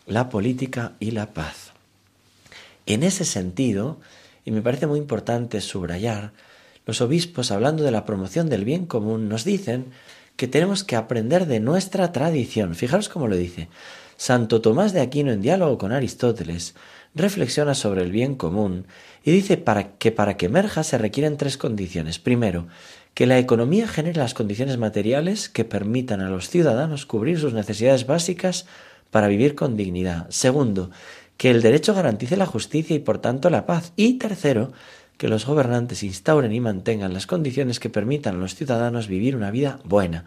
la 0.07 0.29
política 0.29 0.93
y 0.99 1.11
la 1.11 1.33
paz. 1.33 1.71
En 2.85 3.03
ese 3.03 3.25
sentido, 3.25 3.99
y 4.43 4.51
me 4.51 4.61
parece 4.61 4.87
muy 4.87 4.99
importante 4.99 5.61
subrayar, 5.61 6.31
los 6.85 7.01
obispos, 7.01 7.51
hablando 7.51 7.83
de 7.83 7.91
la 7.91 8.05
promoción 8.05 8.49
del 8.49 8.65
bien 8.65 8.85
común, 8.85 9.29
nos 9.29 9.45
dicen 9.45 9.85
que 10.35 10.47
tenemos 10.47 10.83
que 10.83 10.95
aprender 10.95 11.45
de 11.45 11.59
nuestra 11.59 12.11
tradición. 12.11 12.75
Fijaros 12.75 13.09
cómo 13.09 13.27
lo 13.27 13.35
dice. 13.35 13.67
Santo 14.17 14.61
Tomás 14.61 14.93
de 14.93 15.01
Aquino, 15.01 15.31
en 15.31 15.41
diálogo 15.41 15.77
con 15.77 15.91
Aristóteles, 15.91 16.75
reflexiona 17.13 17.75
sobre 17.75 18.01
el 18.01 18.11
bien 18.11 18.35
común 18.35 18.85
y 19.23 19.31
dice 19.31 19.57
para 19.57 19.97
que 19.97 20.11
para 20.11 20.37
que 20.37 20.47
emerja 20.47 20.83
se 20.83 20.97
requieren 20.97 21.37
tres 21.37 21.57
condiciones. 21.57 22.19
Primero, 22.19 22.67
que 23.13 23.25
la 23.25 23.39
economía 23.39 23.87
genere 23.87 24.19
las 24.19 24.33
condiciones 24.33 24.77
materiales 24.77 25.49
que 25.49 25.65
permitan 25.65 26.21
a 26.21 26.29
los 26.29 26.49
ciudadanos 26.49 27.05
cubrir 27.05 27.39
sus 27.39 27.53
necesidades 27.53 28.07
básicas 28.07 28.65
para 29.09 29.27
vivir 29.27 29.55
con 29.55 29.75
dignidad. 29.75 30.27
Segundo, 30.29 30.91
que 31.37 31.49
el 31.49 31.61
derecho 31.61 31.93
garantice 31.93 32.37
la 32.37 32.45
justicia 32.45 32.95
y 32.95 32.99
por 32.99 33.17
tanto 33.17 33.49
la 33.49 33.65
paz. 33.65 33.93
Y 33.95 34.13
tercero, 34.19 34.71
que 35.17 35.27
los 35.27 35.45
gobernantes 35.45 36.03
instauren 36.03 36.53
y 36.53 36.59
mantengan 36.59 37.13
las 37.13 37.27
condiciones 37.27 37.79
que 37.79 37.89
permitan 37.89 38.35
a 38.35 38.39
los 38.39 38.55
ciudadanos 38.55 39.07
vivir 39.07 39.35
una 39.35 39.51
vida 39.51 39.79
buena. 39.83 40.25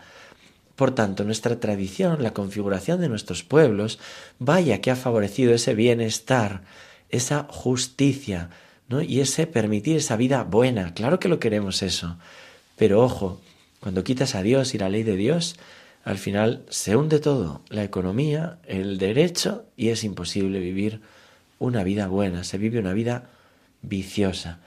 Por 0.76 0.94
tanto, 0.94 1.24
nuestra 1.24 1.60
tradición, 1.60 2.22
la 2.22 2.32
configuración 2.32 3.00
de 3.00 3.08
nuestros 3.08 3.44
pueblos, 3.44 3.98
vaya 4.38 4.80
que 4.80 4.90
ha 4.90 4.96
favorecido 4.96 5.54
ese 5.54 5.74
bienestar, 5.74 6.62
esa 7.10 7.46
justicia, 7.48 8.50
¿no? 8.88 9.00
y 9.00 9.20
ese 9.20 9.46
permitir 9.46 9.96
esa 9.96 10.16
vida 10.16 10.42
buena. 10.42 10.94
Claro 10.94 11.20
que 11.20 11.28
lo 11.28 11.38
queremos 11.38 11.82
eso. 11.82 12.18
Pero 12.76 13.02
ojo, 13.02 13.40
cuando 13.80 14.04
quitas 14.04 14.34
a 14.34 14.42
Dios 14.42 14.74
y 14.74 14.78
la 14.78 14.88
ley 14.88 15.02
de 15.02 15.16
Dios, 15.16 15.56
al 16.04 16.18
final 16.18 16.64
se 16.68 16.96
hunde 16.96 17.18
todo, 17.18 17.62
la 17.68 17.84
economía, 17.84 18.58
el 18.66 18.98
derecho, 18.98 19.64
y 19.76 19.88
es 19.88 20.04
imposible 20.04 20.58
vivir 20.60 21.00
una 21.58 21.84
vida 21.84 22.08
buena, 22.08 22.44
se 22.44 22.58
vive 22.58 22.78
una 22.78 22.92
vida 22.92 23.30
viciosa. 23.82 24.58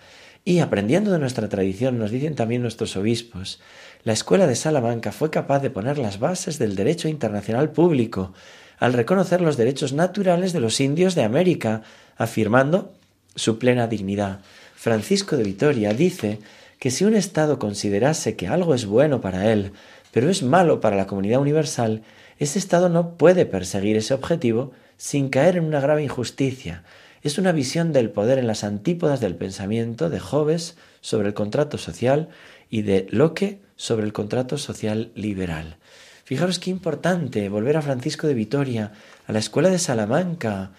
Y 0.45 0.59
aprendiendo 0.59 1.11
de 1.11 1.19
nuestra 1.19 1.49
tradición, 1.49 1.99
nos 1.99 2.09
dicen 2.09 2.35
también 2.35 2.61
nuestros 2.61 2.95
obispos, 2.95 3.59
la 4.03 4.13
Escuela 4.13 4.47
de 4.47 4.55
Salamanca 4.55 5.11
fue 5.11 5.29
capaz 5.29 5.59
de 5.59 5.69
poner 5.69 5.97
las 5.97 6.19
bases 6.19 6.57
del 6.59 6.75
derecho 6.75 7.09
internacional 7.09 7.71
público 7.71 8.33
al 8.79 8.93
reconocer 8.93 9.41
los 9.41 9.57
derechos 9.57 9.93
naturales 9.93 10.53
de 10.53 10.59
los 10.59 10.79
indios 10.79 11.15
de 11.15 11.23
América, 11.23 11.81
afirmando 12.15 12.93
su 13.35 13.59
plena 13.59 13.87
dignidad. 13.87 14.39
Francisco 14.75 15.35
de 15.35 15.43
Vitoria 15.43 15.93
dice 15.93 16.39
que 16.79 16.91
si 16.91 17.05
un 17.05 17.15
Estado 17.15 17.59
considerase 17.59 18.35
que 18.35 18.47
algo 18.47 18.73
es 18.73 18.85
bueno 18.85 19.21
para 19.21 19.51
él, 19.51 19.71
pero 20.11 20.29
es 20.29 20.43
malo 20.43 20.79
para 20.79 20.95
la 20.95 21.07
comunidad 21.07 21.41
universal, 21.41 22.03
ese 22.39 22.59
Estado 22.59 22.89
no 22.89 23.17
puede 23.17 23.45
perseguir 23.45 23.97
ese 23.97 24.13
objetivo 24.13 24.71
sin 24.97 25.29
caer 25.29 25.57
en 25.57 25.65
una 25.65 25.79
grave 25.79 26.03
injusticia. 26.03 26.83
Es 27.23 27.37
una 27.37 27.51
visión 27.51 27.93
del 27.93 28.11
poder 28.11 28.37
en 28.37 28.47
las 28.47 28.63
antípodas 28.63 29.19
del 29.19 29.35
pensamiento 29.35 30.09
de 30.09 30.19
Hobbes 30.19 30.77
sobre 31.01 31.27
el 31.27 31.33
contrato 31.33 31.77
social 31.77 32.29
y 32.69 32.83
de 32.83 33.07
Locke 33.09 33.59
sobre 33.75 34.05
el 34.05 34.13
contrato 34.13 34.57
social 34.57 35.11
liberal. 35.15 35.77
Fijaros 36.23 36.59
qué 36.59 36.69
importante 36.69 37.47
volver 37.49 37.77
a 37.77 37.81
Francisco 37.81 38.27
de 38.27 38.33
Vitoria, 38.33 38.91
a 39.25 39.31
la 39.31 39.39
escuela 39.39 39.69
de 39.69 39.79
Salamanca, 39.79 40.71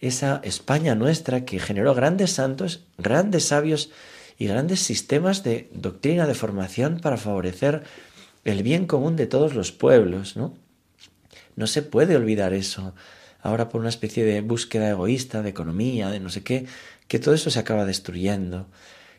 esa 0.00 0.40
España 0.44 0.94
nuestra 0.94 1.44
que 1.44 1.58
generó 1.58 1.94
grandes 1.94 2.32
santos, 2.32 2.84
grandes 2.98 3.44
sabios 3.44 3.90
y 4.38 4.46
grandes 4.46 4.80
sistemas 4.80 5.42
de 5.42 5.70
doctrina, 5.72 6.26
de 6.26 6.34
formación 6.34 7.00
para 7.00 7.16
favorecer 7.16 7.82
el 8.44 8.62
bien 8.62 8.86
común 8.86 9.16
de 9.16 9.26
todos 9.26 9.54
los 9.54 9.72
pueblos, 9.72 10.36
¿no? 10.36 10.54
No 11.56 11.66
se 11.66 11.82
puede 11.82 12.16
olvidar 12.16 12.52
eso. 12.52 12.94
Ahora 13.40 13.68
por 13.68 13.80
una 13.80 13.88
especie 13.88 14.24
de 14.24 14.40
búsqueda 14.42 14.90
egoísta, 14.90 15.42
de 15.42 15.50
economía, 15.50 16.10
de 16.10 16.20
no 16.20 16.28
sé 16.28 16.42
qué, 16.42 16.66
que 17.08 17.18
todo 17.18 17.34
eso 17.34 17.50
se 17.50 17.58
acaba 17.58 17.84
destruyendo. 17.84 18.66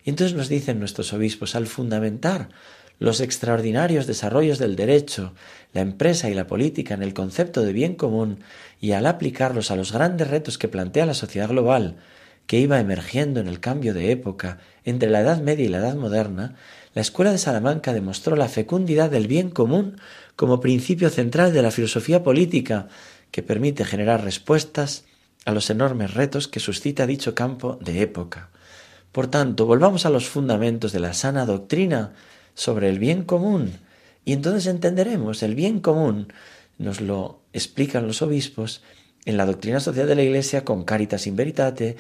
Y 0.04 0.12
entonces 0.12 0.36
nos 0.38 0.50
dicen 0.50 0.80
nuestros 0.80 1.14
obispos, 1.14 1.56
al 1.56 1.68
fundamentar 1.68 2.50
los 3.00 3.22
extraordinarios 3.22 4.08
desarrollos 4.08 4.60
del 4.60 4.76
derecho, 4.76 5.34
la 5.74 5.82
empresa 5.82 6.30
y 6.30 6.34
la 6.34 6.48
política 6.48 6.94
en 6.94 7.04
el 7.04 7.14
concepto 7.14 7.62
de 7.62 7.74
bien 7.74 7.96
común 7.96 8.40
y 8.82 8.94
al 8.94 9.06
aplicarlos 9.06 9.70
a 9.72 9.76
los 9.76 9.92
grandes 9.92 10.30
retos 10.30 10.58
que 10.58 10.68
plantea 10.68 11.06
la 11.06 11.14
sociedad 11.14 11.50
global, 11.50 11.98
que 12.48 12.60
iba 12.60 12.80
emergiendo 12.80 13.40
en 13.40 13.48
el 13.48 13.60
cambio 13.60 13.94
de 13.94 14.12
época 14.12 14.60
entre 14.84 15.10
la 15.10 15.20
Edad 15.22 15.42
Media 15.42 15.66
y 15.66 15.70
la 15.70 15.80
Edad 15.80 15.96
Moderna, 15.96 16.56
la 16.94 17.02
Escuela 17.02 17.32
de 17.32 17.38
Salamanca 17.38 17.94
demostró 17.94 18.36
la 18.36 18.48
fecundidad 18.48 19.12
del 19.12 19.28
bien 19.28 19.52
común 19.52 19.98
como 20.36 20.62
principio 20.62 21.10
central 21.10 21.54
de 21.54 21.62
la 21.62 21.72
filosofía 21.72 22.24
política, 22.24 22.88
que 23.32 23.44
permite 23.44 23.86
generar 23.86 24.24
respuestas 24.24 25.04
a 25.46 25.52
los 25.52 25.70
enormes 25.70 26.14
retos 26.14 26.48
que 26.48 26.60
suscita 26.60 27.06
dicho 27.06 27.36
campo 27.36 27.78
de 27.82 28.02
época. 28.02 28.50
Por 29.12 29.28
tanto, 29.28 29.66
volvamos 29.66 30.06
a 30.06 30.10
los 30.10 30.28
fundamentos 30.28 30.92
de 30.92 31.00
la 31.00 31.14
sana 31.14 31.46
doctrina 31.46 32.14
sobre 32.54 32.90
el 32.90 33.00
bien 33.00 33.24
común 33.24 33.74
y 34.26 34.34
entonces 34.34 34.68
entenderemos 34.68 35.44
el 35.44 35.56
bien 35.56 35.80
común, 35.80 36.34
nos 36.78 37.02
lo 37.02 37.42
explican 37.54 38.08
los 38.08 38.22
obispos 38.22 38.82
en 39.26 39.38
la 39.38 39.46
doctrina 39.46 39.80
social 39.80 40.08
de 40.08 40.16
la 40.16 40.24
Iglesia 40.24 40.64
con 40.64 40.84
Caritas 40.84 41.28
in 41.28 41.36
Veritate, 41.36 41.98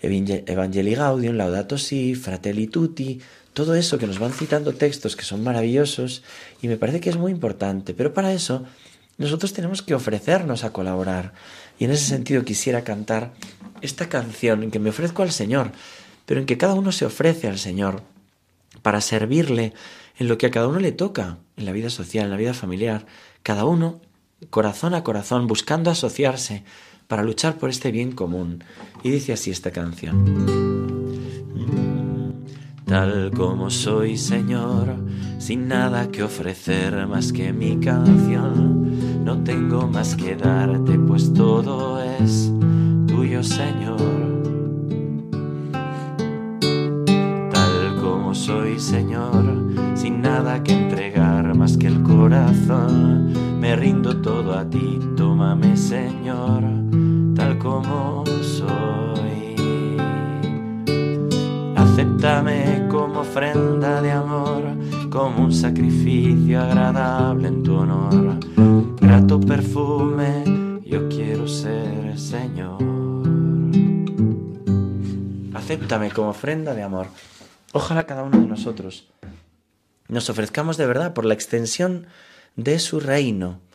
Evangelii 0.00 0.94
Gaudium, 0.94 1.36
Laudato 1.36 1.78
Si, 1.78 2.14
Fratelli 2.14 2.66
Tutti, 2.66 3.20
todo 3.54 3.74
eso 3.74 3.98
que 3.98 4.06
nos 4.06 4.18
van 4.18 4.32
citando 4.32 4.74
textos 4.74 5.16
que 5.16 5.24
son 5.24 5.42
maravillosos 5.42 6.22
y 6.60 6.68
me 6.68 6.76
parece 6.76 7.00
que 7.00 7.10
es 7.10 7.16
muy 7.16 7.32
importante, 7.32 7.94
pero 7.94 8.12
para 8.12 8.32
eso 8.32 8.64
nosotros 9.18 9.54
tenemos 9.54 9.80
que 9.80 9.94
ofrecernos 9.94 10.64
a 10.64 10.72
colaborar. 10.72 11.32
Y 11.78 11.84
en 11.84 11.90
ese 11.90 12.04
sentido 12.04 12.44
quisiera 12.44 12.84
cantar 12.84 13.32
esta 13.80 14.08
canción 14.08 14.62
en 14.62 14.70
que 14.70 14.78
me 14.78 14.90
ofrezco 14.90 15.22
al 15.22 15.32
Señor, 15.32 15.72
pero 16.26 16.40
en 16.40 16.46
que 16.46 16.58
cada 16.58 16.74
uno 16.74 16.92
se 16.92 17.06
ofrece 17.06 17.48
al 17.48 17.58
Señor 17.58 18.02
para 18.82 19.00
servirle 19.00 19.72
en 20.18 20.28
lo 20.28 20.36
que 20.36 20.46
a 20.46 20.50
cada 20.50 20.68
uno 20.68 20.78
le 20.78 20.92
toca, 20.92 21.38
en 21.56 21.64
la 21.64 21.72
vida 21.72 21.88
social, 21.88 22.26
en 22.26 22.30
la 22.30 22.36
vida 22.36 22.54
familiar, 22.54 23.06
cada 23.42 23.64
uno 23.64 24.00
corazón 24.50 24.94
a 24.94 25.02
corazón, 25.02 25.46
buscando 25.46 25.90
asociarse 25.90 26.62
para 27.08 27.22
luchar 27.22 27.58
por 27.58 27.70
este 27.70 27.90
bien 27.90 28.12
común. 28.12 28.62
Y 29.02 29.10
dice 29.10 29.32
así 29.32 29.50
esta 29.50 29.70
canción. 29.70 30.76
Tal 32.86 33.32
como 33.32 33.68
soy, 33.68 34.16
Señor, 34.16 34.94
sin 35.38 35.66
nada 35.66 36.08
que 36.08 36.22
ofrecer 36.22 37.06
más 37.08 37.32
que 37.32 37.52
mi 37.52 37.80
canción, 37.80 39.24
no 39.24 39.42
tengo 39.42 39.88
más 39.88 40.14
que 40.14 40.36
darte, 40.36 40.96
pues 40.96 41.32
todo 41.34 42.00
es 42.00 42.52
tuyo, 43.08 43.42
Señor. 43.42 43.98
Tal 47.52 47.96
como 48.00 48.32
soy, 48.36 48.78
Señor, 48.78 49.74
sin 49.96 50.22
nada 50.22 50.62
que 50.62 50.72
entregar 50.72 51.56
más 51.56 51.76
que 51.76 51.88
el 51.88 52.04
corazón, 52.04 53.58
me 53.60 53.74
rindo 53.74 54.22
todo 54.22 54.56
a 54.56 54.70
ti, 54.70 55.00
tómame, 55.16 55.76
Señor, 55.76 56.85
como 57.66 58.24
soy. 58.42 59.56
Acéptame 61.74 62.86
como 62.88 63.20
ofrenda 63.20 64.00
de 64.00 64.12
amor, 64.12 64.62
como 65.10 65.46
un 65.46 65.52
sacrificio 65.52 66.60
agradable 66.60 67.48
en 67.48 67.62
tu 67.64 67.74
honor. 67.74 68.38
Grato 69.00 69.40
perfume, 69.40 70.80
yo 70.84 71.08
quiero 71.08 71.48
ser 71.48 72.16
Señor. 72.16 72.78
Acéptame 75.52 76.12
como 76.12 76.28
ofrenda 76.28 76.72
de 76.72 76.84
amor. 76.84 77.08
Ojalá 77.72 78.04
cada 78.04 78.22
uno 78.22 78.38
de 78.38 78.46
nosotros 78.46 79.08
nos 80.08 80.30
ofrezcamos 80.30 80.76
de 80.76 80.86
verdad 80.86 81.14
por 81.14 81.24
la 81.24 81.34
extensión 81.34 82.06
de 82.54 82.78
su 82.78 83.00
reino. 83.00 83.65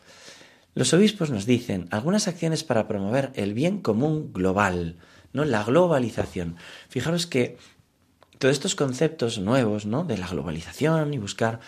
Los 0.74 0.92
obispos 0.94 1.30
nos 1.30 1.46
dicen 1.46 1.88
algunas 1.90 2.28
acciones 2.28 2.64
para 2.64 2.88
promover 2.88 3.30
el 3.34 3.54
bien 3.54 3.80
común 3.80 4.32
global, 4.32 4.96
¿no? 5.32 5.44
La 5.44 5.64
globalización. 5.64 6.56
Fijaros 6.88 7.26
que 7.26 7.58
todos 8.38 8.52
estos 8.52 8.74
conceptos 8.74 9.38
nuevos, 9.38 9.86
¿no? 9.86 10.04
De 10.04 10.18
la 10.18 10.28
globalización 10.28 11.14
y 11.14 11.18
buscar, 11.18 11.60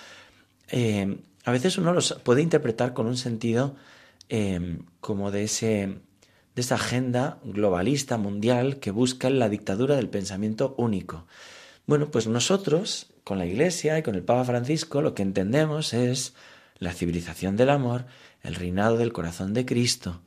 eh, 0.70 1.18
a 1.44 1.52
veces 1.52 1.76
uno 1.78 1.92
los 1.92 2.14
puede 2.24 2.42
interpretar 2.42 2.94
con 2.94 3.06
un 3.06 3.16
sentido 3.16 3.76
eh, 4.28 4.78
como 5.00 5.30
de 5.30 5.44
ese 5.44 6.00
de 6.54 6.62
esa 6.62 6.76
agenda 6.76 7.38
globalista 7.42 8.16
mundial 8.16 8.78
que 8.78 8.90
busca 8.90 9.28
la 9.28 9.48
dictadura 9.48 9.96
del 9.96 10.08
pensamiento 10.08 10.74
único. 10.78 11.26
Bueno, 11.86 12.10
pues 12.10 12.26
nosotros, 12.26 13.08
con 13.24 13.38
la 13.38 13.46
Iglesia 13.46 13.98
y 13.98 14.02
con 14.02 14.14
el 14.14 14.22
Papa 14.22 14.44
Francisco, 14.44 15.02
lo 15.02 15.14
que 15.14 15.22
entendemos 15.22 15.92
es 15.92 16.34
la 16.78 16.92
civilización 16.92 17.56
del 17.56 17.70
amor, 17.70 18.06
el 18.44 18.54
reinado 18.54 18.96
del 18.96 19.12
corazón 19.12 19.52
de 19.52 19.66
Cristo. 19.66 20.20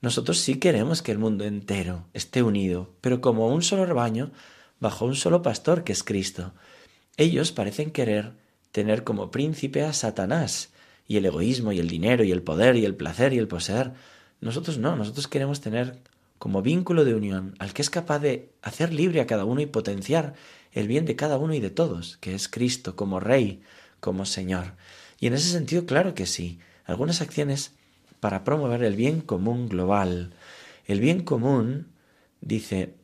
Nosotros 0.00 0.38
sí 0.38 0.60
queremos 0.60 1.02
que 1.02 1.10
el 1.10 1.18
mundo 1.18 1.44
entero 1.44 2.06
esté 2.14 2.44
unido, 2.44 2.94
pero 3.00 3.20
como 3.20 3.48
un 3.48 3.62
solo 3.62 3.84
rebaño, 3.84 4.30
bajo 4.78 5.04
un 5.04 5.16
solo 5.16 5.42
pastor 5.42 5.82
que 5.82 5.92
es 5.92 6.04
Cristo. 6.04 6.52
Ellos 7.16 7.50
parecen 7.50 7.90
querer 7.90 8.34
tener 8.70 9.02
como 9.02 9.32
príncipe 9.32 9.82
a 9.82 9.92
Satanás, 9.92 10.70
y 11.08 11.16
el 11.16 11.26
egoísmo 11.26 11.72
y 11.72 11.80
el 11.80 11.88
dinero 11.88 12.22
y 12.22 12.30
el 12.30 12.42
poder 12.42 12.76
y 12.76 12.84
el 12.84 12.94
placer 12.94 13.32
y 13.32 13.38
el 13.38 13.48
poseer. 13.48 13.94
Nosotros 14.40 14.78
no, 14.78 14.94
nosotros 14.94 15.26
queremos 15.26 15.60
tener 15.60 15.98
como 16.38 16.62
vínculo 16.62 17.04
de 17.04 17.14
unión 17.14 17.54
al 17.58 17.72
que 17.72 17.82
es 17.82 17.90
capaz 17.90 18.20
de 18.20 18.52
hacer 18.62 18.92
libre 18.92 19.20
a 19.20 19.26
cada 19.26 19.44
uno 19.44 19.60
y 19.62 19.66
potenciar 19.66 20.34
el 20.70 20.86
bien 20.86 21.06
de 21.06 21.16
cada 21.16 21.38
uno 21.38 21.54
y 21.54 21.60
de 21.60 21.70
todos, 21.70 22.18
que 22.18 22.34
es 22.34 22.48
Cristo 22.48 22.94
como 22.94 23.18
Rey, 23.18 23.62
como 24.00 24.26
Señor. 24.26 24.74
Y 25.18 25.26
en 25.26 25.34
ese 25.34 25.50
sentido, 25.50 25.86
claro 25.86 26.14
que 26.14 26.26
sí, 26.26 26.60
algunas 26.88 27.20
acciones 27.20 27.72
para 28.18 28.42
promover 28.42 28.82
el 28.82 28.96
bien 28.96 29.20
común 29.20 29.68
global. 29.68 30.32
El 30.86 31.00
bien 31.00 31.22
común, 31.22 31.92
dice, 32.40 32.94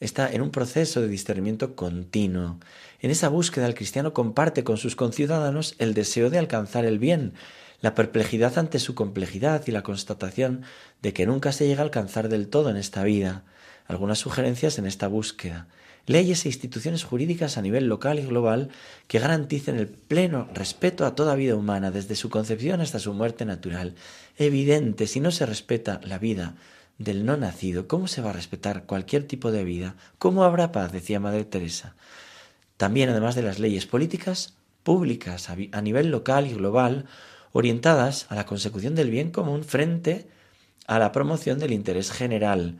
está 0.00 0.32
en 0.32 0.40
un 0.40 0.50
proceso 0.50 1.00
de 1.00 1.08
discernimiento 1.08 1.76
continuo. 1.76 2.58
En 3.00 3.10
esa 3.10 3.28
búsqueda 3.28 3.66
el 3.66 3.74
cristiano 3.74 4.14
comparte 4.14 4.64
con 4.64 4.78
sus 4.78 4.96
conciudadanos 4.96 5.76
el 5.78 5.92
deseo 5.94 6.30
de 6.30 6.38
alcanzar 6.38 6.86
el 6.86 6.98
bien, 6.98 7.34
la 7.82 7.94
perplejidad 7.94 8.56
ante 8.56 8.78
su 8.78 8.94
complejidad 8.94 9.62
y 9.66 9.70
la 9.70 9.82
constatación 9.82 10.62
de 11.02 11.12
que 11.12 11.26
nunca 11.26 11.52
se 11.52 11.66
llega 11.66 11.82
a 11.82 11.84
alcanzar 11.84 12.30
del 12.30 12.48
todo 12.48 12.70
en 12.70 12.78
esta 12.78 13.04
vida. 13.04 13.44
Algunas 13.86 14.18
sugerencias 14.18 14.78
en 14.78 14.86
esta 14.86 15.06
búsqueda. 15.06 15.68
Leyes 16.06 16.44
e 16.44 16.48
instituciones 16.48 17.02
jurídicas 17.02 17.56
a 17.56 17.62
nivel 17.62 17.86
local 17.86 18.18
y 18.18 18.22
global 18.26 18.68
que 19.08 19.18
garanticen 19.18 19.76
el 19.76 19.88
pleno 19.88 20.48
respeto 20.52 21.06
a 21.06 21.14
toda 21.14 21.34
vida 21.34 21.56
humana, 21.56 21.90
desde 21.90 22.14
su 22.14 22.28
concepción 22.28 22.80
hasta 22.80 22.98
su 22.98 23.14
muerte 23.14 23.44
natural. 23.46 23.94
Evidente, 24.36 25.06
si 25.06 25.20
no 25.20 25.30
se 25.30 25.46
respeta 25.46 26.00
la 26.04 26.18
vida 26.18 26.56
del 26.98 27.24
no 27.24 27.36
nacido, 27.36 27.88
¿cómo 27.88 28.06
se 28.06 28.20
va 28.20 28.30
a 28.30 28.34
respetar 28.34 28.84
cualquier 28.84 29.26
tipo 29.26 29.50
de 29.50 29.64
vida? 29.64 29.96
¿Cómo 30.18 30.44
habrá 30.44 30.72
paz? 30.72 30.92
decía 30.92 31.20
Madre 31.20 31.44
Teresa. 31.44 31.94
También, 32.76 33.08
además 33.08 33.34
de 33.34 33.42
las 33.42 33.58
leyes 33.58 33.86
políticas, 33.86 34.54
públicas 34.82 35.48
a 35.48 35.80
nivel 35.80 36.10
local 36.10 36.46
y 36.46 36.54
global, 36.54 37.06
orientadas 37.52 38.26
a 38.28 38.34
la 38.34 38.46
consecución 38.46 38.94
del 38.94 39.10
bien 39.10 39.30
común 39.30 39.64
frente 39.64 40.26
a 40.86 40.98
la 40.98 41.12
promoción 41.12 41.58
del 41.58 41.72
interés 41.72 42.10
general, 42.10 42.76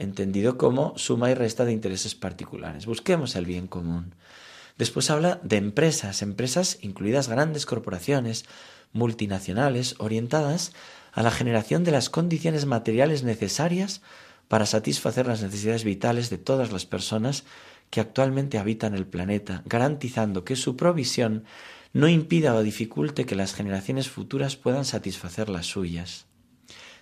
entendido 0.00 0.58
como 0.58 0.96
suma 0.96 1.30
y 1.30 1.34
resta 1.34 1.64
de 1.64 1.72
intereses 1.72 2.14
particulares. 2.14 2.86
Busquemos 2.86 3.36
el 3.36 3.46
bien 3.46 3.66
común. 3.66 4.14
Después 4.78 5.10
habla 5.10 5.40
de 5.42 5.56
empresas, 5.56 6.22
empresas 6.22 6.78
incluidas 6.80 7.28
grandes 7.28 7.66
corporaciones, 7.66 8.46
multinacionales, 8.92 9.94
orientadas 9.98 10.72
a 11.12 11.22
la 11.22 11.30
generación 11.30 11.84
de 11.84 11.92
las 11.92 12.08
condiciones 12.08 12.66
materiales 12.66 13.22
necesarias 13.22 14.00
para 14.48 14.66
satisfacer 14.66 15.26
las 15.26 15.42
necesidades 15.42 15.84
vitales 15.84 16.30
de 16.30 16.38
todas 16.38 16.72
las 16.72 16.86
personas 16.86 17.44
que 17.90 18.00
actualmente 18.00 18.58
habitan 18.58 18.94
el 18.94 19.06
planeta, 19.06 19.62
garantizando 19.66 20.44
que 20.44 20.56
su 20.56 20.76
provisión 20.76 21.44
no 21.92 22.08
impida 22.08 22.54
o 22.54 22.62
dificulte 22.62 23.26
que 23.26 23.34
las 23.34 23.52
generaciones 23.52 24.08
futuras 24.08 24.56
puedan 24.56 24.84
satisfacer 24.84 25.48
las 25.48 25.66
suyas. 25.66 26.26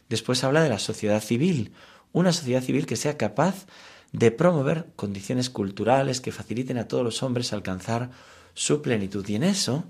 Después 0.08 0.44
habla 0.44 0.62
de 0.62 0.70
la 0.70 0.78
sociedad 0.78 1.22
civil, 1.22 1.72
una 2.12 2.32
sociedad 2.32 2.62
civil 2.62 2.86
que 2.86 2.96
sea 2.96 3.16
capaz 3.16 3.66
de 4.12 4.30
promover 4.30 4.86
condiciones 4.96 5.50
culturales 5.50 6.20
que 6.20 6.32
faciliten 6.32 6.78
a 6.78 6.88
todos 6.88 7.04
los 7.04 7.22
hombres 7.22 7.52
alcanzar 7.52 8.10
su 8.54 8.82
plenitud. 8.82 9.26
Y 9.28 9.34
en 9.34 9.42
eso 9.42 9.84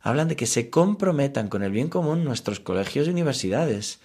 hablan 0.00 0.28
de 0.28 0.36
que 0.36 0.46
se 0.46 0.70
comprometan 0.70 1.48
con 1.48 1.62
el 1.62 1.72
bien 1.72 1.88
común 1.88 2.24
nuestros 2.24 2.60
colegios 2.60 3.06
y 3.06 3.10
universidades, 3.10 4.00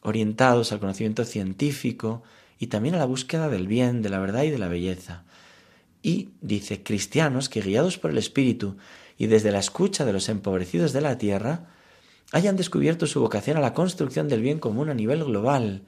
orientados 0.00 0.72
al 0.72 0.80
conocimiento 0.80 1.24
científico 1.24 2.22
y 2.58 2.68
también 2.68 2.94
a 2.94 2.98
la 2.98 3.04
búsqueda 3.04 3.48
del 3.48 3.66
bien, 3.66 4.02
de 4.02 4.10
la 4.10 4.18
verdad 4.18 4.44
y 4.44 4.50
de 4.50 4.58
la 4.58 4.68
belleza. 4.68 5.24
Y 6.02 6.30
dice, 6.40 6.82
cristianos 6.82 7.48
que 7.48 7.62
guiados 7.62 7.98
por 7.98 8.10
el 8.10 8.18
Espíritu 8.18 8.76
y 9.16 9.26
desde 9.26 9.50
la 9.50 9.58
escucha 9.58 10.04
de 10.04 10.12
los 10.12 10.28
empobrecidos 10.28 10.92
de 10.92 11.00
la 11.00 11.18
tierra, 11.18 11.66
hayan 12.32 12.56
descubierto 12.56 13.06
su 13.06 13.20
vocación 13.20 13.56
a 13.56 13.60
la 13.60 13.74
construcción 13.74 14.28
del 14.28 14.42
bien 14.42 14.58
común 14.58 14.90
a 14.90 14.94
nivel 14.94 15.24
global, 15.24 15.82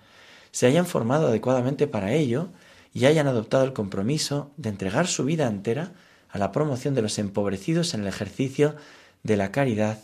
se 0.56 0.64
hayan 0.64 0.86
formado 0.86 1.26
adecuadamente 1.26 1.86
para 1.86 2.14
ello 2.14 2.48
y 2.94 3.04
hayan 3.04 3.26
adoptado 3.26 3.64
el 3.64 3.75
compromiso 3.75 4.52
de 4.56 4.70
entregar 4.70 5.06
su 5.06 5.22
vida 5.22 5.46
entera 5.48 5.92
a 6.30 6.38
la 6.38 6.50
promoción 6.50 6.94
de 6.94 7.02
los 7.02 7.18
empobrecidos 7.18 7.92
en 7.92 8.00
el 8.00 8.06
ejercicio 8.06 8.75
de 9.22 9.36
la 9.36 9.52
caridad 9.52 9.98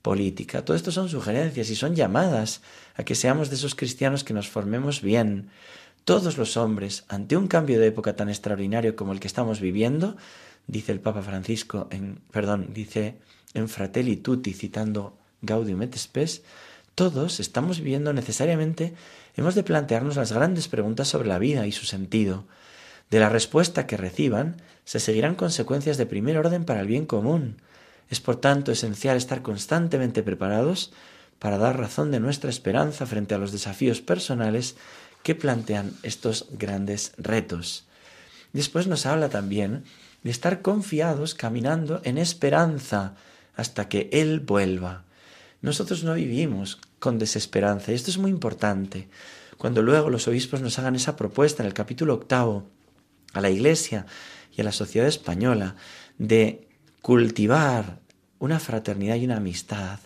política. 0.00 0.64
Todo 0.64 0.76
esto 0.76 0.92
son 0.92 1.08
sugerencias 1.08 1.68
y 1.70 1.74
son 1.74 1.96
llamadas 1.96 2.62
a 2.94 3.02
que 3.02 3.16
seamos 3.16 3.50
de 3.50 3.56
esos 3.56 3.74
cristianos 3.74 4.22
que 4.22 4.34
nos 4.34 4.48
formemos 4.48 5.02
bien. 5.02 5.50
Todos 6.04 6.38
los 6.38 6.56
hombres, 6.56 7.04
ante 7.08 7.36
un 7.36 7.48
cambio 7.48 7.80
de 7.80 7.88
época 7.88 8.14
tan 8.14 8.28
extraordinario 8.28 8.94
como 8.94 9.12
el 9.12 9.18
que 9.18 9.26
estamos 9.26 9.60
viviendo, 9.60 10.16
dice 10.68 10.92
el 10.92 11.00
Papa 11.00 11.22
Francisco 11.22 11.88
en, 11.90 12.20
perdón, 12.30 12.68
dice 12.72 13.16
en 13.52 13.68
Fratelli 13.68 14.18
Tutti 14.18 14.52
citando 14.52 15.18
Gaudium 15.42 15.82
et 15.82 15.96
Spes, 15.96 16.44
todos 16.98 17.38
estamos 17.38 17.78
viviendo 17.78 18.12
necesariamente, 18.12 18.92
hemos 19.36 19.54
de 19.54 19.62
plantearnos 19.62 20.16
las 20.16 20.32
grandes 20.32 20.66
preguntas 20.66 21.06
sobre 21.06 21.28
la 21.28 21.38
vida 21.38 21.64
y 21.64 21.70
su 21.70 21.86
sentido. 21.86 22.44
De 23.08 23.20
la 23.20 23.28
respuesta 23.28 23.86
que 23.86 23.96
reciban 23.96 24.60
se 24.84 24.98
seguirán 24.98 25.36
consecuencias 25.36 25.96
de 25.96 26.06
primer 26.06 26.36
orden 26.36 26.64
para 26.64 26.80
el 26.80 26.88
bien 26.88 27.06
común. 27.06 27.62
Es 28.10 28.20
por 28.20 28.34
tanto 28.34 28.72
esencial 28.72 29.16
estar 29.16 29.42
constantemente 29.42 30.24
preparados 30.24 30.92
para 31.38 31.56
dar 31.56 31.78
razón 31.78 32.10
de 32.10 32.18
nuestra 32.18 32.50
esperanza 32.50 33.06
frente 33.06 33.32
a 33.32 33.38
los 33.38 33.52
desafíos 33.52 34.00
personales 34.00 34.74
que 35.22 35.36
plantean 35.36 35.92
estos 36.02 36.46
grandes 36.50 37.12
retos. 37.16 37.86
Después 38.52 38.88
nos 38.88 39.06
habla 39.06 39.28
también 39.28 39.84
de 40.24 40.32
estar 40.32 40.62
confiados 40.62 41.36
caminando 41.36 42.00
en 42.02 42.18
esperanza 42.18 43.14
hasta 43.54 43.88
que 43.88 44.10
Él 44.10 44.40
vuelva. 44.40 45.04
Nosotros 45.62 46.02
no 46.02 46.14
vivimos 46.14 46.80
con 46.98 47.18
desesperanza 47.18 47.92
y 47.92 47.94
esto 47.94 48.10
es 48.10 48.18
muy 48.18 48.30
importante. 48.30 49.08
Cuando 49.56 49.82
luego 49.82 50.10
los 50.10 50.28
obispos 50.28 50.60
nos 50.60 50.78
hagan 50.78 50.96
esa 50.96 51.16
propuesta 51.16 51.62
en 51.62 51.66
el 51.66 51.74
capítulo 51.74 52.14
octavo 52.14 52.70
a 53.32 53.40
la 53.40 53.50
Iglesia 53.50 54.06
y 54.56 54.60
a 54.60 54.64
la 54.64 54.72
sociedad 54.72 55.08
española 55.08 55.76
de 56.18 56.68
cultivar 57.02 58.00
una 58.38 58.60
fraternidad 58.60 59.16
y 59.16 59.24
una 59.24 59.38
amistad 59.38 60.00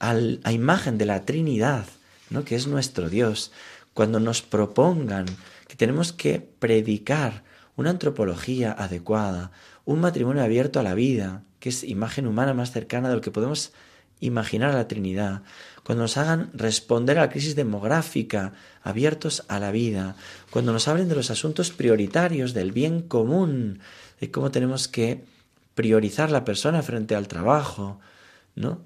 a 0.00 0.52
imagen 0.52 0.98
de 0.98 1.06
la 1.06 1.24
Trinidad, 1.24 1.86
¿no? 2.28 2.44
que 2.44 2.56
es 2.56 2.66
nuestro 2.66 3.08
Dios, 3.08 3.52
cuando 3.94 4.20
nos 4.20 4.42
propongan 4.42 5.24
que 5.66 5.76
tenemos 5.76 6.12
que 6.12 6.40
predicar 6.40 7.44
una 7.76 7.90
antropología 7.90 8.72
adecuada, 8.72 9.50
un 9.84 10.00
matrimonio 10.00 10.42
abierto 10.42 10.78
a 10.78 10.82
la 10.82 10.94
vida, 10.94 11.42
que 11.58 11.70
es 11.70 11.84
imagen 11.84 12.26
humana 12.26 12.54
más 12.54 12.72
cercana 12.72 13.08
de 13.08 13.14
lo 13.14 13.20
que 13.20 13.30
podemos 13.30 13.72
imaginar 14.24 14.70
a 14.70 14.76
la 14.76 14.88
Trinidad, 14.88 15.42
cuando 15.84 16.04
nos 16.04 16.16
hagan 16.16 16.50
responder 16.54 17.18
a 17.18 17.22
la 17.22 17.30
crisis 17.30 17.54
demográfica, 17.54 18.54
abiertos 18.82 19.44
a 19.48 19.60
la 19.60 19.70
vida, 19.70 20.16
cuando 20.50 20.72
nos 20.72 20.88
hablen 20.88 21.08
de 21.08 21.14
los 21.14 21.30
asuntos 21.30 21.70
prioritarios, 21.70 22.54
del 22.54 22.72
bien 22.72 23.02
común, 23.02 23.80
de 24.20 24.30
cómo 24.30 24.50
tenemos 24.50 24.88
que 24.88 25.24
priorizar 25.74 26.30
la 26.30 26.44
persona 26.44 26.82
frente 26.82 27.14
al 27.14 27.28
trabajo, 27.28 28.00
¿no? 28.54 28.80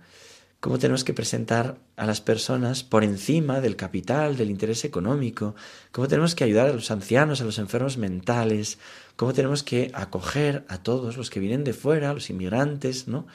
Cómo 0.61 0.81
tenemos 0.81 1.05
que 1.05 1.15
presentar 1.15 1.79
a 1.97 2.05
las 2.05 2.21
personas 2.21 2.83
por 2.83 3.05
encima 3.05 3.61
del 3.61 3.77
capital, 3.77 4.37
del 4.37 4.51
interés 4.51 4.85
económico, 4.85 5.55
cómo 5.93 6.09
tenemos 6.09 6.35
que 6.35 6.43
ayudar 6.43 6.67
a 6.67 6.73
los 6.73 6.91
ancianos, 6.91 7.41
a 7.41 7.45
los 7.45 7.59
enfermos 7.59 7.97
mentales, 7.97 8.79
cómo 9.15 9.33
tenemos 9.33 9.63
que 9.63 9.93
acoger 9.95 10.65
a 10.67 10.83
todos 10.83 11.17
los 11.17 11.31
que 11.31 11.39
vienen 11.39 11.63
de 11.63 11.75
fuera, 11.75 12.13
los 12.13 12.29
inmigrantes, 12.29 13.07
¿no? 13.07 13.29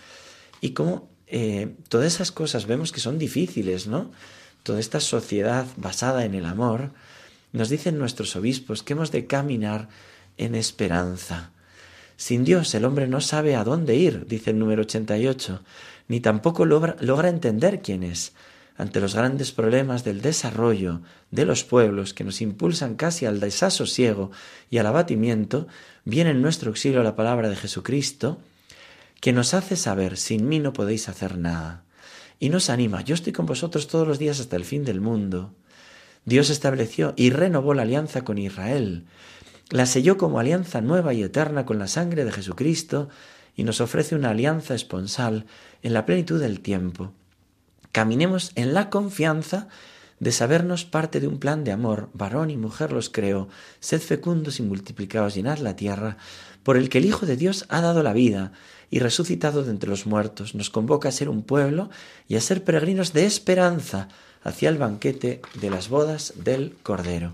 Y 0.60 0.72
cómo 0.72 1.13
eh, 1.28 1.76
todas 1.90 2.14
esas 2.14 2.32
cosas 2.32 2.66
vemos 2.66 2.92
que 2.92 3.00
son 3.00 3.18
difíciles, 3.18 3.88
¿no? 3.88 4.12
Toda 4.64 4.80
esta 4.80 5.00
sociedad 5.00 5.66
basada 5.78 6.26
en 6.26 6.36
el 6.36 6.46
amor, 6.46 6.92
nos 7.52 7.70
dicen 7.70 7.98
nuestros 7.98 8.36
obispos 8.36 8.84
que 8.84 8.94
hemos 8.94 9.12
de 9.12 9.28
caminar 9.28 9.90
en 10.38 10.56
esperanza. 10.56 11.52
Sin 12.18 12.44
Dios 12.44 12.74
el 12.76 12.86
hombre 12.86 13.08
no 13.08 13.22
sabe 13.22 13.56
a 13.56 13.64
dónde 13.64 13.96
ir, 13.96 14.26
dice 14.28 14.52
el 14.52 14.60
número 14.60 14.82
88, 14.84 15.62
ni 16.08 16.20
tampoco 16.20 16.66
logra, 16.66 16.96
logra 17.00 17.30
entender 17.30 17.82
quién 17.82 18.04
es. 18.04 18.34
Ante 18.76 19.00
los 19.00 19.14
grandes 19.14 19.52
problemas 19.52 20.04
del 20.04 20.22
desarrollo 20.22 21.02
de 21.30 21.46
los 21.46 21.64
pueblos 21.64 22.14
que 22.14 22.24
nos 22.24 22.42
impulsan 22.42 22.96
casi 22.96 23.28
al 23.28 23.40
desasosiego 23.40 24.32
y 24.72 24.80
al 24.80 24.88
abatimiento, 24.88 25.68
viene 26.06 26.32
en 26.32 26.42
nuestro 26.42 26.70
auxilio 26.70 27.04
la 27.04 27.16
palabra 27.16 27.50
de 27.50 27.56
Jesucristo, 27.56 28.40
que 29.24 29.32
nos 29.32 29.54
hace 29.54 29.78
saber, 29.78 30.18
sin 30.18 30.50
mí 30.50 30.60
no 30.60 30.74
podéis 30.74 31.08
hacer 31.08 31.38
nada. 31.38 31.86
Y 32.42 32.50
nos 32.50 32.70
anima, 32.70 33.00
yo 33.04 33.16
estoy 33.16 33.32
con 33.32 33.46
vosotros 33.46 33.88
todos 33.88 34.06
los 34.06 34.20
días 34.20 34.42
hasta 34.42 34.58
el 34.58 34.66
fin 34.66 34.84
del 34.84 35.00
mundo. 35.00 35.54
Dios 36.26 36.50
estableció 36.50 37.14
y 37.16 37.30
renovó 37.30 37.74
la 37.74 37.84
alianza 37.84 38.26
con 38.26 38.38
Israel, 38.38 39.06
la 39.70 39.86
selló 39.86 40.18
como 40.18 40.42
alianza 40.42 40.82
nueva 40.82 41.14
y 41.14 41.24
eterna 41.24 41.66
con 41.66 41.80
la 41.80 41.88
sangre 41.88 42.26
de 42.26 42.34
Jesucristo 42.34 43.08
y 43.56 43.64
nos 43.64 43.80
ofrece 43.80 44.14
una 44.14 44.32
alianza 44.32 44.76
esponsal 44.76 45.46
en 45.84 45.94
la 45.94 46.06
plenitud 46.06 46.42
del 46.42 46.60
tiempo. 46.60 47.14
Caminemos 47.94 48.52
en 48.56 48.74
la 48.74 48.90
confianza 48.90 49.70
de 50.20 50.34
sabernos 50.34 50.84
parte 50.84 51.22
de 51.22 51.28
un 51.28 51.40
plan 51.40 51.64
de 51.64 51.72
amor, 51.72 52.10
varón 52.14 52.50
y 52.50 52.58
mujer 52.58 52.92
los 52.92 53.10
creó, 53.10 53.48
sed 53.80 54.02
fecundos 54.02 54.60
y 54.60 54.64
multiplicados, 54.64 55.36
llenad 55.36 55.60
la 55.60 55.78
tierra, 55.78 56.18
por 56.64 56.78
el 56.78 56.90
que 56.90 56.98
el 56.98 57.06
Hijo 57.06 57.26
de 57.26 57.38
Dios 57.38 57.66
ha 57.70 57.82
dado 57.82 58.04
la 58.04 58.14
vida 58.14 58.54
y 58.90 59.00
resucitado 59.00 59.64
de 59.64 59.72
entre 59.72 59.90
los 59.90 60.06
muertos, 60.06 60.56
nos 60.56 60.70
convoca 60.70 61.10
a 61.10 61.14
ser 61.14 61.30
un 61.30 61.44
pueblo 61.44 61.90
y 62.28 62.36
a 62.36 62.42
ser 62.42 62.64
peregrinos 62.64 63.14
de 63.14 63.26
esperanza 63.26 64.08
hacia 64.44 64.70
el 64.70 64.78
banquete 64.78 65.42
de 65.60 65.70
las 65.70 65.90
bodas 65.90 66.34
del 66.38 66.76
Cordero. 66.84 67.34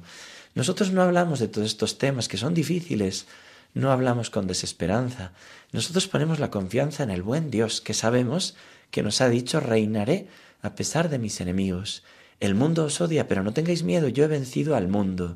Nosotros 0.55 0.91
no 0.91 1.01
hablamos 1.01 1.39
de 1.39 1.47
todos 1.47 1.67
estos 1.67 1.97
temas 1.97 2.27
que 2.27 2.37
son 2.37 2.53
difíciles, 2.53 3.27
no 3.73 3.91
hablamos 3.91 4.29
con 4.29 4.47
desesperanza. 4.47 5.31
Nosotros 5.71 6.07
ponemos 6.07 6.39
la 6.39 6.49
confianza 6.49 7.03
en 7.03 7.11
el 7.11 7.21
buen 7.21 7.51
Dios 7.51 7.81
que 7.81 7.93
sabemos 7.93 8.55
que 8.91 9.03
nos 9.03 9.21
ha 9.21 9.29
dicho 9.29 9.59
reinaré 9.59 10.27
a 10.61 10.75
pesar 10.75 11.09
de 11.09 11.19
mis 11.19 11.39
enemigos. 11.41 12.03
El 12.39 12.55
mundo 12.55 12.85
os 12.85 13.01
odia, 13.01 13.27
pero 13.27 13.43
no 13.43 13.53
tengáis 13.53 13.83
miedo, 13.83 14.07
yo 14.07 14.23
he 14.23 14.27
vencido 14.27 14.75
al 14.75 14.87
mundo. 14.87 15.35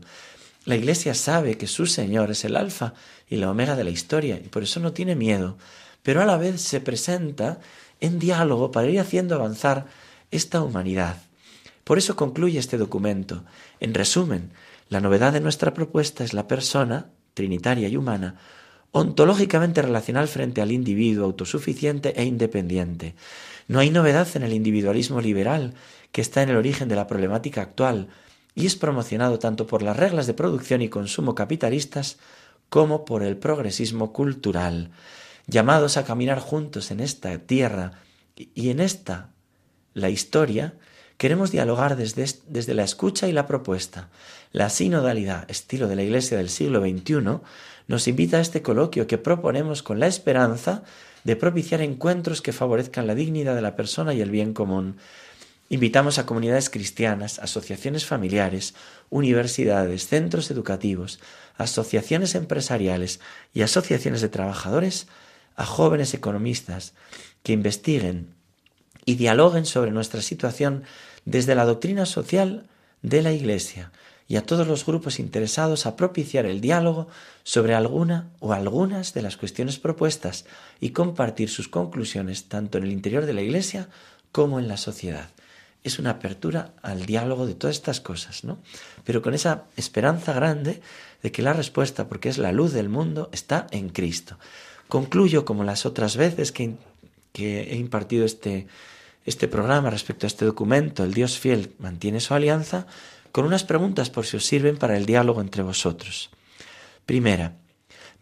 La 0.66 0.76
Iglesia 0.76 1.14
sabe 1.14 1.58
que 1.58 1.68
su 1.68 1.86
Señor 1.86 2.32
es 2.32 2.46
el 2.46 2.56
alfa 2.56 2.94
y 3.30 3.36
la 3.36 3.52
omega 3.52 3.76
de 3.76 3.84
la 3.84 3.90
historia, 3.90 4.38
y 4.38 4.48
por 4.48 4.64
eso 4.64 4.80
no 4.80 4.94
tiene 4.94 5.16
miedo, 5.16 5.58
pero 6.04 6.22
a 6.22 6.26
la 6.26 6.38
vez 6.38 6.62
se 6.62 6.80
presenta 6.80 7.60
en 8.00 8.20
diálogo 8.20 8.72
para 8.72 8.88
ir 8.88 9.00
haciendo 9.00 9.36
avanzar 9.36 9.88
esta 10.32 10.62
humanidad. 10.62 11.22
Por 11.84 11.98
eso 11.98 12.16
concluye 12.16 12.60
este 12.60 12.78
documento. 12.78 13.44
En 13.80 13.94
resumen, 13.94 14.52
la 14.90 15.02
novedad 15.02 15.34
de 15.34 15.42
nuestra 15.42 15.74
propuesta 15.74 16.24
es 16.24 16.34
la 16.34 16.48
persona, 16.48 17.08
trinitaria 17.34 17.90
y 17.90 17.98
humana, 17.98 18.36
ontológicamente 18.92 19.82
relacional 19.82 20.28
frente 20.28 20.62
al 20.62 20.72
individuo 20.72 21.26
autosuficiente 21.26 22.14
e 22.16 22.24
independiente. 22.24 23.16
No 23.68 23.80
hay 23.80 23.90
novedad 23.90 24.28
en 24.36 24.44
el 24.44 24.54
individualismo 24.54 25.20
liberal, 25.20 25.74
que 26.12 26.22
está 26.22 26.44
en 26.44 26.50
el 26.50 26.58
origen 26.58 26.88
de 26.88 26.96
la 26.96 27.08
problemática 27.08 27.62
actual, 27.62 28.08
y 28.56 28.66
es 28.66 28.76
promocionado 28.76 29.40
tanto 29.40 29.68
por 29.68 29.82
las 29.82 29.98
reglas 29.98 30.28
de 30.28 30.34
producción 30.34 30.82
y 30.82 30.90
consumo 30.90 31.36
capitalistas 31.36 32.18
como 32.70 33.06
por 33.06 33.24
el 33.24 33.38
progresismo 33.38 34.14
cultural, 34.14 34.92
llamados 35.48 35.98
a 35.98 36.06
caminar 36.06 36.40
juntos 36.40 36.92
en 36.92 37.00
esta 37.00 37.38
tierra 37.40 37.94
y 38.36 38.70
en 38.70 38.80
esta, 38.80 39.30
la 39.94 40.10
historia, 40.10 40.74
queremos 41.18 41.52
dialogar 41.52 41.96
desde, 41.96 42.26
desde 42.48 42.74
la 42.74 42.84
escucha 42.84 43.28
y 43.28 43.32
la 43.32 43.46
propuesta. 43.46 44.10
La 44.52 44.70
sinodalidad, 44.70 45.50
estilo 45.50 45.88
de 45.88 45.96
la 45.96 46.04
Iglesia 46.04 46.38
del 46.38 46.50
siglo 46.50 46.82
XXI, 46.82 47.42
nos 47.88 48.08
invita 48.08 48.38
a 48.38 48.42
este 48.42 48.62
coloquio 48.62 49.08
que 49.08 49.18
proponemos 49.18 49.84
con 49.84 50.00
la 50.00 50.08
esperanza 50.08 50.84
de 51.24 51.36
propiciar 51.36 51.82
encuentros 51.82 52.42
que 52.42 52.54
favorezcan 52.54 53.08
la 53.08 53.16
dignidad 53.16 53.56
de 53.56 53.62
la 53.62 53.76
persona 53.76 54.14
y 54.14 54.22
el 54.22 54.32
bien 54.32 54.54
común. 54.54 54.98
Invitamos 55.74 56.20
a 56.20 56.28
comunidades 56.28 56.70
cristianas, 56.70 57.40
asociaciones 57.40 58.06
familiares, 58.06 58.76
universidades, 59.10 60.06
centros 60.06 60.52
educativos, 60.52 61.20
asociaciones 61.58 62.36
empresariales 62.36 63.20
y 63.56 63.64
asociaciones 63.64 64.22
de 64.22 64.30
trabajadores, 64.30 65.08
a 65.56 65.66
jóvenes 65.66 66.14
economistas 66.14 66.94
que 67.42 67.54
investiguen 67.54 68.36
y 69.04 69.16
dialoguen 69.16 69.66
sobre 69.66 69.90
nuestra 69.90 70.22
situación 70.22 70.84
desde 71.26 71.56
la 71.56 71.66
doctrina 71.66 72.06
social 72.06 72.68
de 73.02 73.24
la 73.24 73.32
Iglesia 73.32 73.92
y 74.28 74.36
a 74.36 74.46
todos 74.46 74.68
los 74.68 74.86
grupos 74.86 75.18
interesados 75.18 75.88
a 75.88 75.96
propiciar 75.96 76.46
el 76.46 76.62
diálogo 76.62 77.08
sobre 77.42 77.74
alguna 77.74 78.30
o 78.40 78.54
algunas 78.54 79.16
de 79.16 79.24
las 79.24 79.38
cuestiones 79.38 79.80
propuestas 79.80 80.46
y 80.80 80.92
compartir 80.92 81.50
sus 81.50 81.68
conclusiones 81.68 82.44
tanto 82.44 82.78
en 82.78 82.84
el 82.84 82.92
interior 82.92 83.26
de 83.26 83.34
la 83.34 83.42
Iglesia 83.42 83.90
como 84.32 84.60
en 84.60 84.68
la 84.68 84.78
sociedad. 84.78 85.30
Es 85.84 86.00
una 86.00 86.12
apertura 86.12 86.74
al 86.82 87.06
diálogo 87.06 87.46
de 87.46 87.56
todas 87.56 87.76
estas 87.76 88.00
cosas, 88.00 88.44
¿no? 88.44 88.60
Pero 89.04 89.22
con 89.22 89.34
esa 89.34 89.66
esperanza 89.76 90.34
grande 90.34 90.82
de 91.22 91.32
que 91.32 91.42
la 91.42 91.54
respuesta, 91.54 92.08
porque 92.08 92.30
es 92.30 92.38
la 92.38 92.52
luz 92.52 92.74
del 92.74 92.90
mundo, 92.90 93.30
está 93.32 93.68
en 93.72 93.90
Cristo. 93.90 94.38
Concluyo, 94.88 95.46
como 95.46 95.64
las 95.64 95.86
otras 95.86 96.18
veces 96.18 96.52
que, 96.52 96.76
he 97.36 97.76
impartido 97.76 98.26
este, 98.26 98.68
este 99.26 99.48
programa 99.48 99.90
respecto 99.90 100.26
a 100.26 100.28
este 100.28 100.46
documento, 100.46 101.04
El 101.04 101.14
Dios 101.14 101.40
fiel 101.40 101.74
mantiene 101.80 102.20
su 102.20 102.34
alianza, 102.34 102.86
con 103.32 103.46
unas 103.46 103.64
preguntas 103.64 104.10
por 104.10 104.26
si 104.26 104.38
os 104.38 104.46
sirven 104.46 104.78
para 104.78 104.96
el 104.96 105.06
diálogo 105.06 105.42
entre 105.42 105.64
vosotros. 105.64 106.30
Primera, 107.06 107.56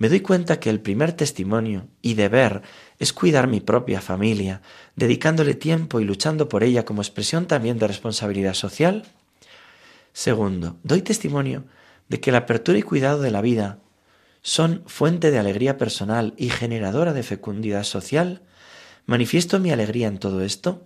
me 0.01 0.09
doy 0.09 0.21
cuenta 0.21 0.59
que 0.59 0.71
el 0.71 0.79
primer 0.79 1.13
testimonio 1.13 1.87
y 2.01 2.15
deber 2.15 2.63
es 2.97 3.13
cuidar 3.13 3.45
mi 3.45 3.59
propia 3.59 4.01
familia, 4.01 4.63
dedicándole 4.95 5.53
tiempo 5.53 5.99
y 5.99 6.05
luchando 6.05 6.49
por 6.49 6.63
ella 6.63 6.85
como 6.85 7.03
expresión 7.03 7.45
también 7.45 7.77
de 7.77 7.85
responsabilidad 7.85 8.55
social. 8.55 9.03
Segundo, 10.11 10.77
doy 10.81 11.03
testimonio 11.03 11.65
de 12.09 12.19
que 12.19 12.31
la 12.31 12.39
apertura 12.39 12.79
y 12.79 12.81
cuidado 12.81 13.21
de 13.21 13.29
la 13.29 13.41
vida 13.41 13.77
son 14.41 14.81
fuente 14.87 15.29
de 15.29 15.37
alegría 15.37 15.77
personal 15.77 16.33
y 16.35 16.49
generadora 16.49 17.13
de 17.13 17.21
fecundidad 17.21 17.83
social. 17.83 18.41
¿Manifiesto 19.05 19.59
mi 19.59 19.69
alegría 19.69 20.07
en 20.07 20.17
todo 20.17 20.41
esto? 20.41 20.81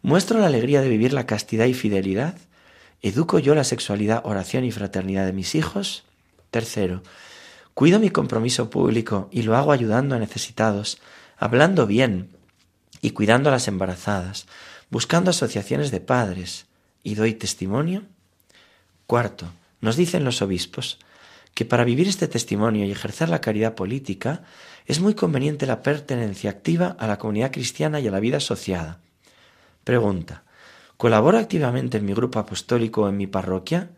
¿Muestro 0.00 0.40
la 0.40 0.46
alegría 0.46 0.80
de 0.80 0.88
vivir 0.88 1.12
la 1.12 1.26
castidad 1.26 1.66
y 1.66 1.74
fidelidad? 1.74 2.38
¿Educo 3.02 3.38
yo 3.38 3.54
la 3.54 3.64
sexualidad, 3.64 4.22
oración 4.24 4.64
y 4.64 4.72
fraternidad 4.72 5.26
de 5.26 5.34
mis 5.34 5.54
hijos? 5.54 6.04
Tercero, 6.50 7.02
cuido 7.76 8.00
mi 8.00 8.08
compromiso 8.08 8.70
público 8.70 9.28
y 9.30 9.42
lo 9.42 9.54
hago 9.54 9.70
ayudando 9.70 10.14
a 10.14 10.18
necesitados, 10.18 10.96
hablando 11.36 11.86
bien 11.86 12.30
y 13.02 13.10
cuidando 13.10 13.50
a 13.50 13.52
las 13.52 13.68
embarazadas, 13.68 14.46
buscando 14.88 15.28
asociaciones 15.28 15.90
de 15.90 16.00
padres 16.00 16.64
y 17.02 17.16
doy 17.16 17.34
testimonio. 17.34 18.04
Cuarto, 19.06 19.52
nos 19.82 19.96
dicen 19.96 20.24
los 20.24 20.40
obispos 20.40 20.98
que 21.52 21.66
para 21.66 21.84
vivir 21.84 22.08
este 22.08 22.28
testimonio 22.28 22.86
y 22.86 22.92
ejercer 22.92 23.28
la 23.28 23.42
caridad 23.42 23.74
política 23.74 24.42
es 24.86 25.00
muy 25.00 25.12
conveniente 25.12 25.66
la 25.66 25.82
pertenencia 25.82 26.48
activa 26.48 26.96
a 26.98 27.06
la 27.06 27.18
comunidad 27.18 27.52
cristiana 27.52 28.00
y 28.00 28.08
a 28.08 28.10
la 28.10 28.20
vida 28.20 28.38
asociada. 28.38 29.00
Pregunta. 29.84 30.44
¿Colaboro 30.96 31.36
activamente 31.36 31.98
en 31.98 32.06
mi 32.06 32.14
grupo 32.14 32.38
apostólico 32.38 33.02
o 33.02 33.08
en 33.10 33.18
mi 33.18 33.26
parroquia? 33.26 33.90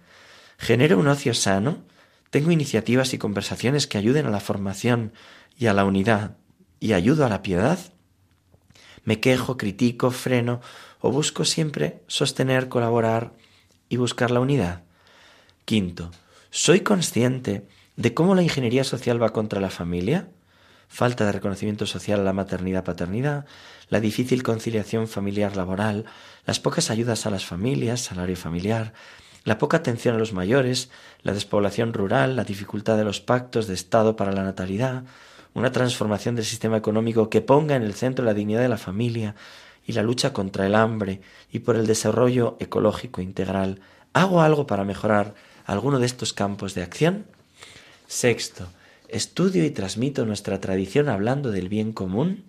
¿Genero 0.58 0.98
un 0.98 1.06
ocio 1.06 1.32
sano? 1.32 1.86
¿Tengo 2.30 2.50
iniciativas 2.50 3.14
y 3.14 3.18
conversaciones 3.18 3.86
que 3.86 3.98
ayuden 3.98 4.26
a 4.26 4.30
la 4.30 4.40
formación 4.40 5.12
y 5.56 5.66
a 5.66 5.74
la 5.74 5.84
unidad 5.84 6.36
y 6.80 6.92
ayudo 6.92 7.24
a 7.24 7.28
la 7.28 7.42
piedad? 7.42 7.78
¿Me 9.04 9.20
quejo, 9.20 9.56
critico, 9.56 10.10
freno 10.10 10.60
o 11.00 11.10
busco 11.10 11.44
siempre 11.44 12.02
sostener, 12.06 12.68
colaborar 12.68 13.32
y 13.88 13.96
buscar 13.96 14.30
la 14.30 14.40
unidad? 14.40 14.82
Quinto, 15.64 16.10
¿soy 16.50 16.80
consciente 16.80 17.66
de 17.96 18.14
cómo 18.14 18.34
la 18.34 18.42
ingeniería 18.42 18.84
social 18.84 19.22
va 19.22 19.30
contra 19.30 19.60
la 19.60 19.70
familia? 19.70 20.28
falta 20.88 21.26
de 21.26 21.32
reconocimiento 21.32 21.86
social 21.86 22.20
a 22.20 22.24
la 22.24 22.32
maternidad-paternidad, 22.32 23.44
la 23.90 24.00
difícil 24.00 24.42
conciliación 24.42 25.06
familiar-laboral, 25.06 26.06
las 26.46 26.60
pocas 26.60 26.90
ayudas 26.90 27.26
a 27.26 27.30
las 27.30 27.44
familias, 27.44 28.00
salario 28.00 28.36
familiar, 28.36 28.94
la 29.44 29.59
poca 29.59 29.79
atención 29.79 30.14
a 30.14 30.18
los 30.18 30.33
mayores, 30.33 30.90
la 31.22 31.33
despoblación 31.33 31.92
rural, 31.92 32.37
la 32.37 32.44
dificultad 32.44 32.96
de 32.96 33.05
los 33.05 33.20
pactos 33.20 33.66
de 33.66 33.74
Estado 33.74 34.16
para 34.16 34.33
la 34.33 34.42
natalidad, 34.42 35.05
una 35.55 35.72
transformación 35.72 36.35
del 36.35 36.44
sistema 36.44 36.77
económico 36.77 37.31
que 37.31 37.40
ponga 37.40 37.77
en 37.77 37.83
el 37.83 37.94
centro 37.94 38.24
la 38.24 38.35
dignidad 38.35 38.61
de 38.61 38.68
la 38.68 38.77
familia 38.77 39.35
y 39.87 39.92
la 39.92 40.03
lucha 40.03 40.33
contra 40.33 40.66
el 40.66 40.74
hambre 40.74 41.20
y 41.51 41.61
por 41.61 41.77
el 41.77 41.87
desarrollo 41.87 42.57
ecológico 42.61 43.22
integral. 43.22 43.81
¿Hago 44.12 44.42
algo 44.42 44.66
para 44.66 44.85
mejorar 44.85 45.35
alguno 45.64 45.98
de 45.98 46.07
estos 46.07 46.33
campos 46.33 46.74
de 46.74 46.83
acción? 46.83 47.24
Sexto, 48.07 48.68
Estudio 49.09 49.64
y 49.64 49.70
transmito 49.70 50.27
nuestra 50.27 50.61
tradición 50.61 51.09
hablando 51.09 51.51
del 51.51 51.70
bien 51.70 51.92
común. 51.92 52.44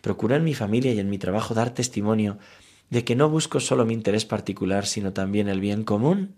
Procuro 0.00 0.36
en 0.36 0.44
mi 0.44 0.54
familia 0.54 0.92
y 0.92 1.00
en 1.00 1.10
mi 1.10 1.18
trabajo 1.18 1.54
dar 1.54 1.70
testimonio 1.70 2.38
de 2.90 3.04
que 3.04 3.16
no 3.16 3.28
busco 3.28 3.60
solo 3.60 3.84
mi 3.84 3.94
interés 3.94 4.24
particular, 4.24 4.86
sino 4.86 5.12
también 5.12 5.48
el 5.48 5.60
bien 5.60 5.84
común. 5.84 6.34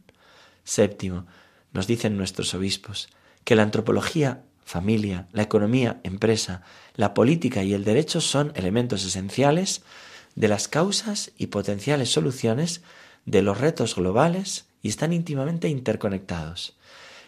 Séptimo, 0.64 1.26
nos 1.72 1.86
dicen 1.86 2.16
nuestros 2.16 2.54
obispos 2.54 3.08
que 3.44 3.54
la 3.54 3.62
antropología, 3.62 4.42
familia, 4.64 5.28
la 5.32 5.42
economía, 5.42 6.00
empresa, 6.02 6.62
la 6.94 7.14
política 7.14 7.62
y 7.62 7.74
el 7.74 7.84
derecho 7.84 8.20
son 8.20 8.52
elementos 8.56 9.04
esenciales 9.04 9.82
de 10.34 10.48
las 10.48 10.68
causas 10.68 11.32
y 11.36 11.48
potenciales 11.48 12.10
soluciones 12.10 12.82
de 13.24 13.42
los 13.42 13.60
retos 13.60 13.94
globales 13.94 14.66
y 14.82 14.88
están 14.88 15.12
íntimamente 15.12 15.68
interconectados 15.68 16.76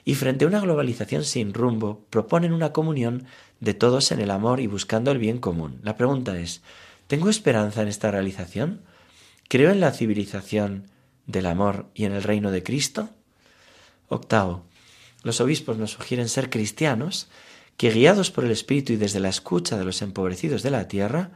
y 0.08 0.14
frente 0.14 0.46
a 0.46 0.48
una 0.48 0.60
globalización 0.60 1.22
sin 1.22 1.52
rumbo 1.52 2.06
proponen 2.08 2.54
una 2.54 2.72
comunión 2.72 3.26
de 3.60 3.74
todos 3.74 4.10
en 4.10 4.20
el 4.20 4.30
amor 4.30 4.58
y 4.58 4.66
buscando 4.66 5.10
el 5.10 5.18
bien 5.18 5.36
común. 5.36 5.80
La 5.82 5.98
pregunta 5.98 6.38
es, 6.38 6.62
¿tengo 7.08 7.28
esperanza 7.28 7.82
en 7.82 7.88
esta 7.88 8.10
realización? 8.10 8.80
¿Creo 9.50 9.70
en 9.70 9.80
la 9.80 9.92
civilización 9.92 10.90
del 11.26 11.46
amor 11.46 11.86
y 11.94 12.04
en 12.04 12.12
el 12.12 12.22
reino 12.22 12.50
de 12.50 12.62
Cristo? 12.62 13.08
Octavo, 14.08 14.66
los 15.22 15.40
obispos 15.40 15.78
nos 15.78 15.92
sugieren 15.92 16.28
ser 16.28 16.50
cristianos 16.50 17.28
que 17.78 17.90
guiados 17.90 18.30
por 18.30 18.44
el 18.44 18.50
Espíritu 18.50 18.92
y 18.92 18.96
desde 18.96 19.20
la 19.20 19.30
escucha 19.30 19.78
de 19.78 19.86
los 19.86 20.02
empobrecidos 20.02 20.62
de 20.62 20.70
la 20.70 20.86
tierra, 20.86 21.30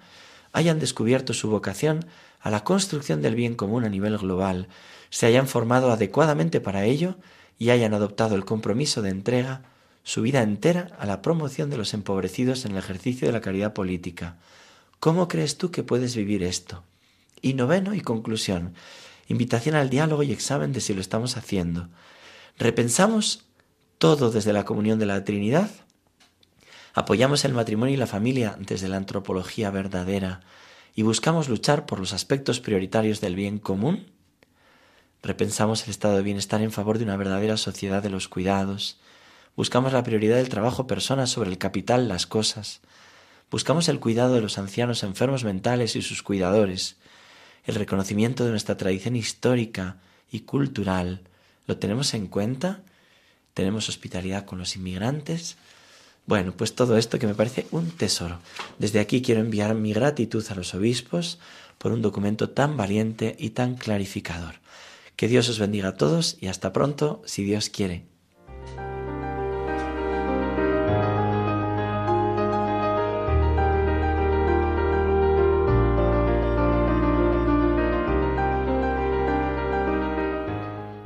hayan 0.53 0.79
descubierto 0.79 1.33
su 1.33 1.48
vocación 1.48 2.05
a 2.40 2.51
la 2.51 2.64
construcción 2.64 3.22
del 3.22 3.35
bien 3.35 3.55
común 3.55 3.83
a 3.83 3.88
nivel 3.88 4.18
global, 4.18 4.68
se 5.09 5.25
hayan 5.25 5.48
formado 5.48 5.90
adecuadamente 5.90 6.61
para 6.61 6.85
ello 6.85 7.16
y 7.59 7.70
hayan 7.70 7.94
adoptado 7.94 8.35
el 8.35 8.44
compromiso 8.44 9.01
de 9.01 9.09
entrega 9.09 9.62
su 10.03 10.20
vida 10.20 10.42
entera 10.42 10.94
a 10.98 11.07
la 11.07 11.22
promoción 11.22 11.70
de 11.70 11.79
los 11.79 11.94
empobrecidos 11.94 12.66
en 12.66 12.72
el 12.72 12.79
ejercicio 12.79 13.27
de 13.27 13.33
la 13.33 13.40
caridad 13.40 13.72
política. 13.72 14.37
¿Cómo 15.01 15.29
crees 15.29 15.57
tú 15.57 15.70
que 15.70 15.83
puedes 15.83 16.14
vivir 16.14 16.42
esto? 16.42 16.85
Y 17.42 17.52
noveno 17.52 17.92
y 17.92 18.00
conclusión, 18.00 18.74
invitación 19.28 19.74
al 19.74 19.90
diálogo 19.90 20.22
y 20.22 20.33
examen 20.33 20.72
de 20.72 20.81
si 20.81 20.94
lo 20.94 21.02
estamos 21.02 21.37
haciendo. 21.37 21.90
¿Repensamos 22.59 23.44
todo 23.98 24.31
desde 24.31 24.52
la 24.55 24.64
comunión 24.64 24.98
de 24.98 25.07
la 25.07 25.24
Trinidad? 25.24 25.70
¿Apoyamos 26.94 27.44
el 27.44 27.52
matrimonio 27.52 27.94
y 27.94 27.98
la 27.98 28.07
familia 28.07 28.57
desde 28.59 28.88
la 28.88 28.96
antropología 28.96 29.70
verdadera 29.70 30.40
y 30.94 31.02
buscamos 31.02 31.48
luchar 31.48 31.87
por 31.87 31.98
los 31.98 32.12
aspectos 32.12 32.61
prioritarios 32.61 33.20
del 33.20 33.35
bien 33.35 33.59
común? 33.59 34.07
Repensamos 35.22 35.85
el 35.85 35.90
estado 35.90 36.16
de 36.16 36.22
bienestar 36.22 36.61
en 36.62 36.72
favor 36.72 36.98
de 36.98 37.05
una 37.05 37.16
verdadera 37.16 37.57
sociedad 37.57 38.02
de 38.02 38.11
los 38.11 38.28
cuidados. 38.28 39.00
Buscamos 39.57 39.92
la 39.92 40.02
prioridad 40.02 40.37
del 40.37 40.48
trabajo 40.48 40.87
personas 40.87 41.31
sobre 41.31 41.50
el 41.50 41.59
capital, 41.59 42.09
las 42.09 42.26
cosas. 42.26 42.81
Buscamos 43.50 43.88
el 43.88 44.00
cuidado 44.00 44.35
de 44.35 44.40
los 44.40 44.59
ancianos 44.59 45.02
enfermos 45.02 45.44
mentales 45.44 45.96
y 45.96 46.02
sus 46.02 46.22
cuidadores. 46.22 46.96
El 47.64 47.77
reconocimiento 47.77 48.44
de 48.44 48.51
nuestra 48.51 48.77
tradición 48.77 49.16
histórica 49.16 49.96
y 50.31 50.40
cultural. 50.40 51.20
¿Lo 51.66 51.79
tenemos 51.79 52.14
en 52.14 52.27
cuenta? 52.27 52.81
¿Tenemos 53.55 53.88
hospitalidad 53.88 54.44
con 54.44 54.59
los 54.59 54.75
inmigrantes? 54.77 55.57
Bueno, 56.27 56.53
pues 56.57 56.75
todo 56.75 56.96
esto 56.96 57.18
que 57.18 57.27
me 57.27 57.35
parece 57.35 57.66
un 57.70 57.90
tesoro. 57.90 58.38
Desde 58.79 59.01
aquí 59.01 59.22
quiero 59.22 59.40
enviar 59.40 59.75
mi 59.75 59.92
gratitud 59.92 60.44
a 60.48 60.55
los 60.55 60.75
obispos 60.75 61.38
por 61.79 61.92
un 61.92 62.03
documento 62.03 62.51
tan 62.51 62.77
valiente 62.77 63.37
y 63.38 63.51
tan 63.51 63.75
clarificador. 63.75 64.57
Que 65.16 65.29
Dios 65.29 65.48
os 65.48 65.59
bendiga 65.59 65.88
a 65.88 65.96
todos 65.96 66.37
y 66.40 66.46
hasta 66.46 66.72
pronto, 66.72 67.22
si 67.27 67.44
Dios 67.44 67.68
quiere. 67.68 68.12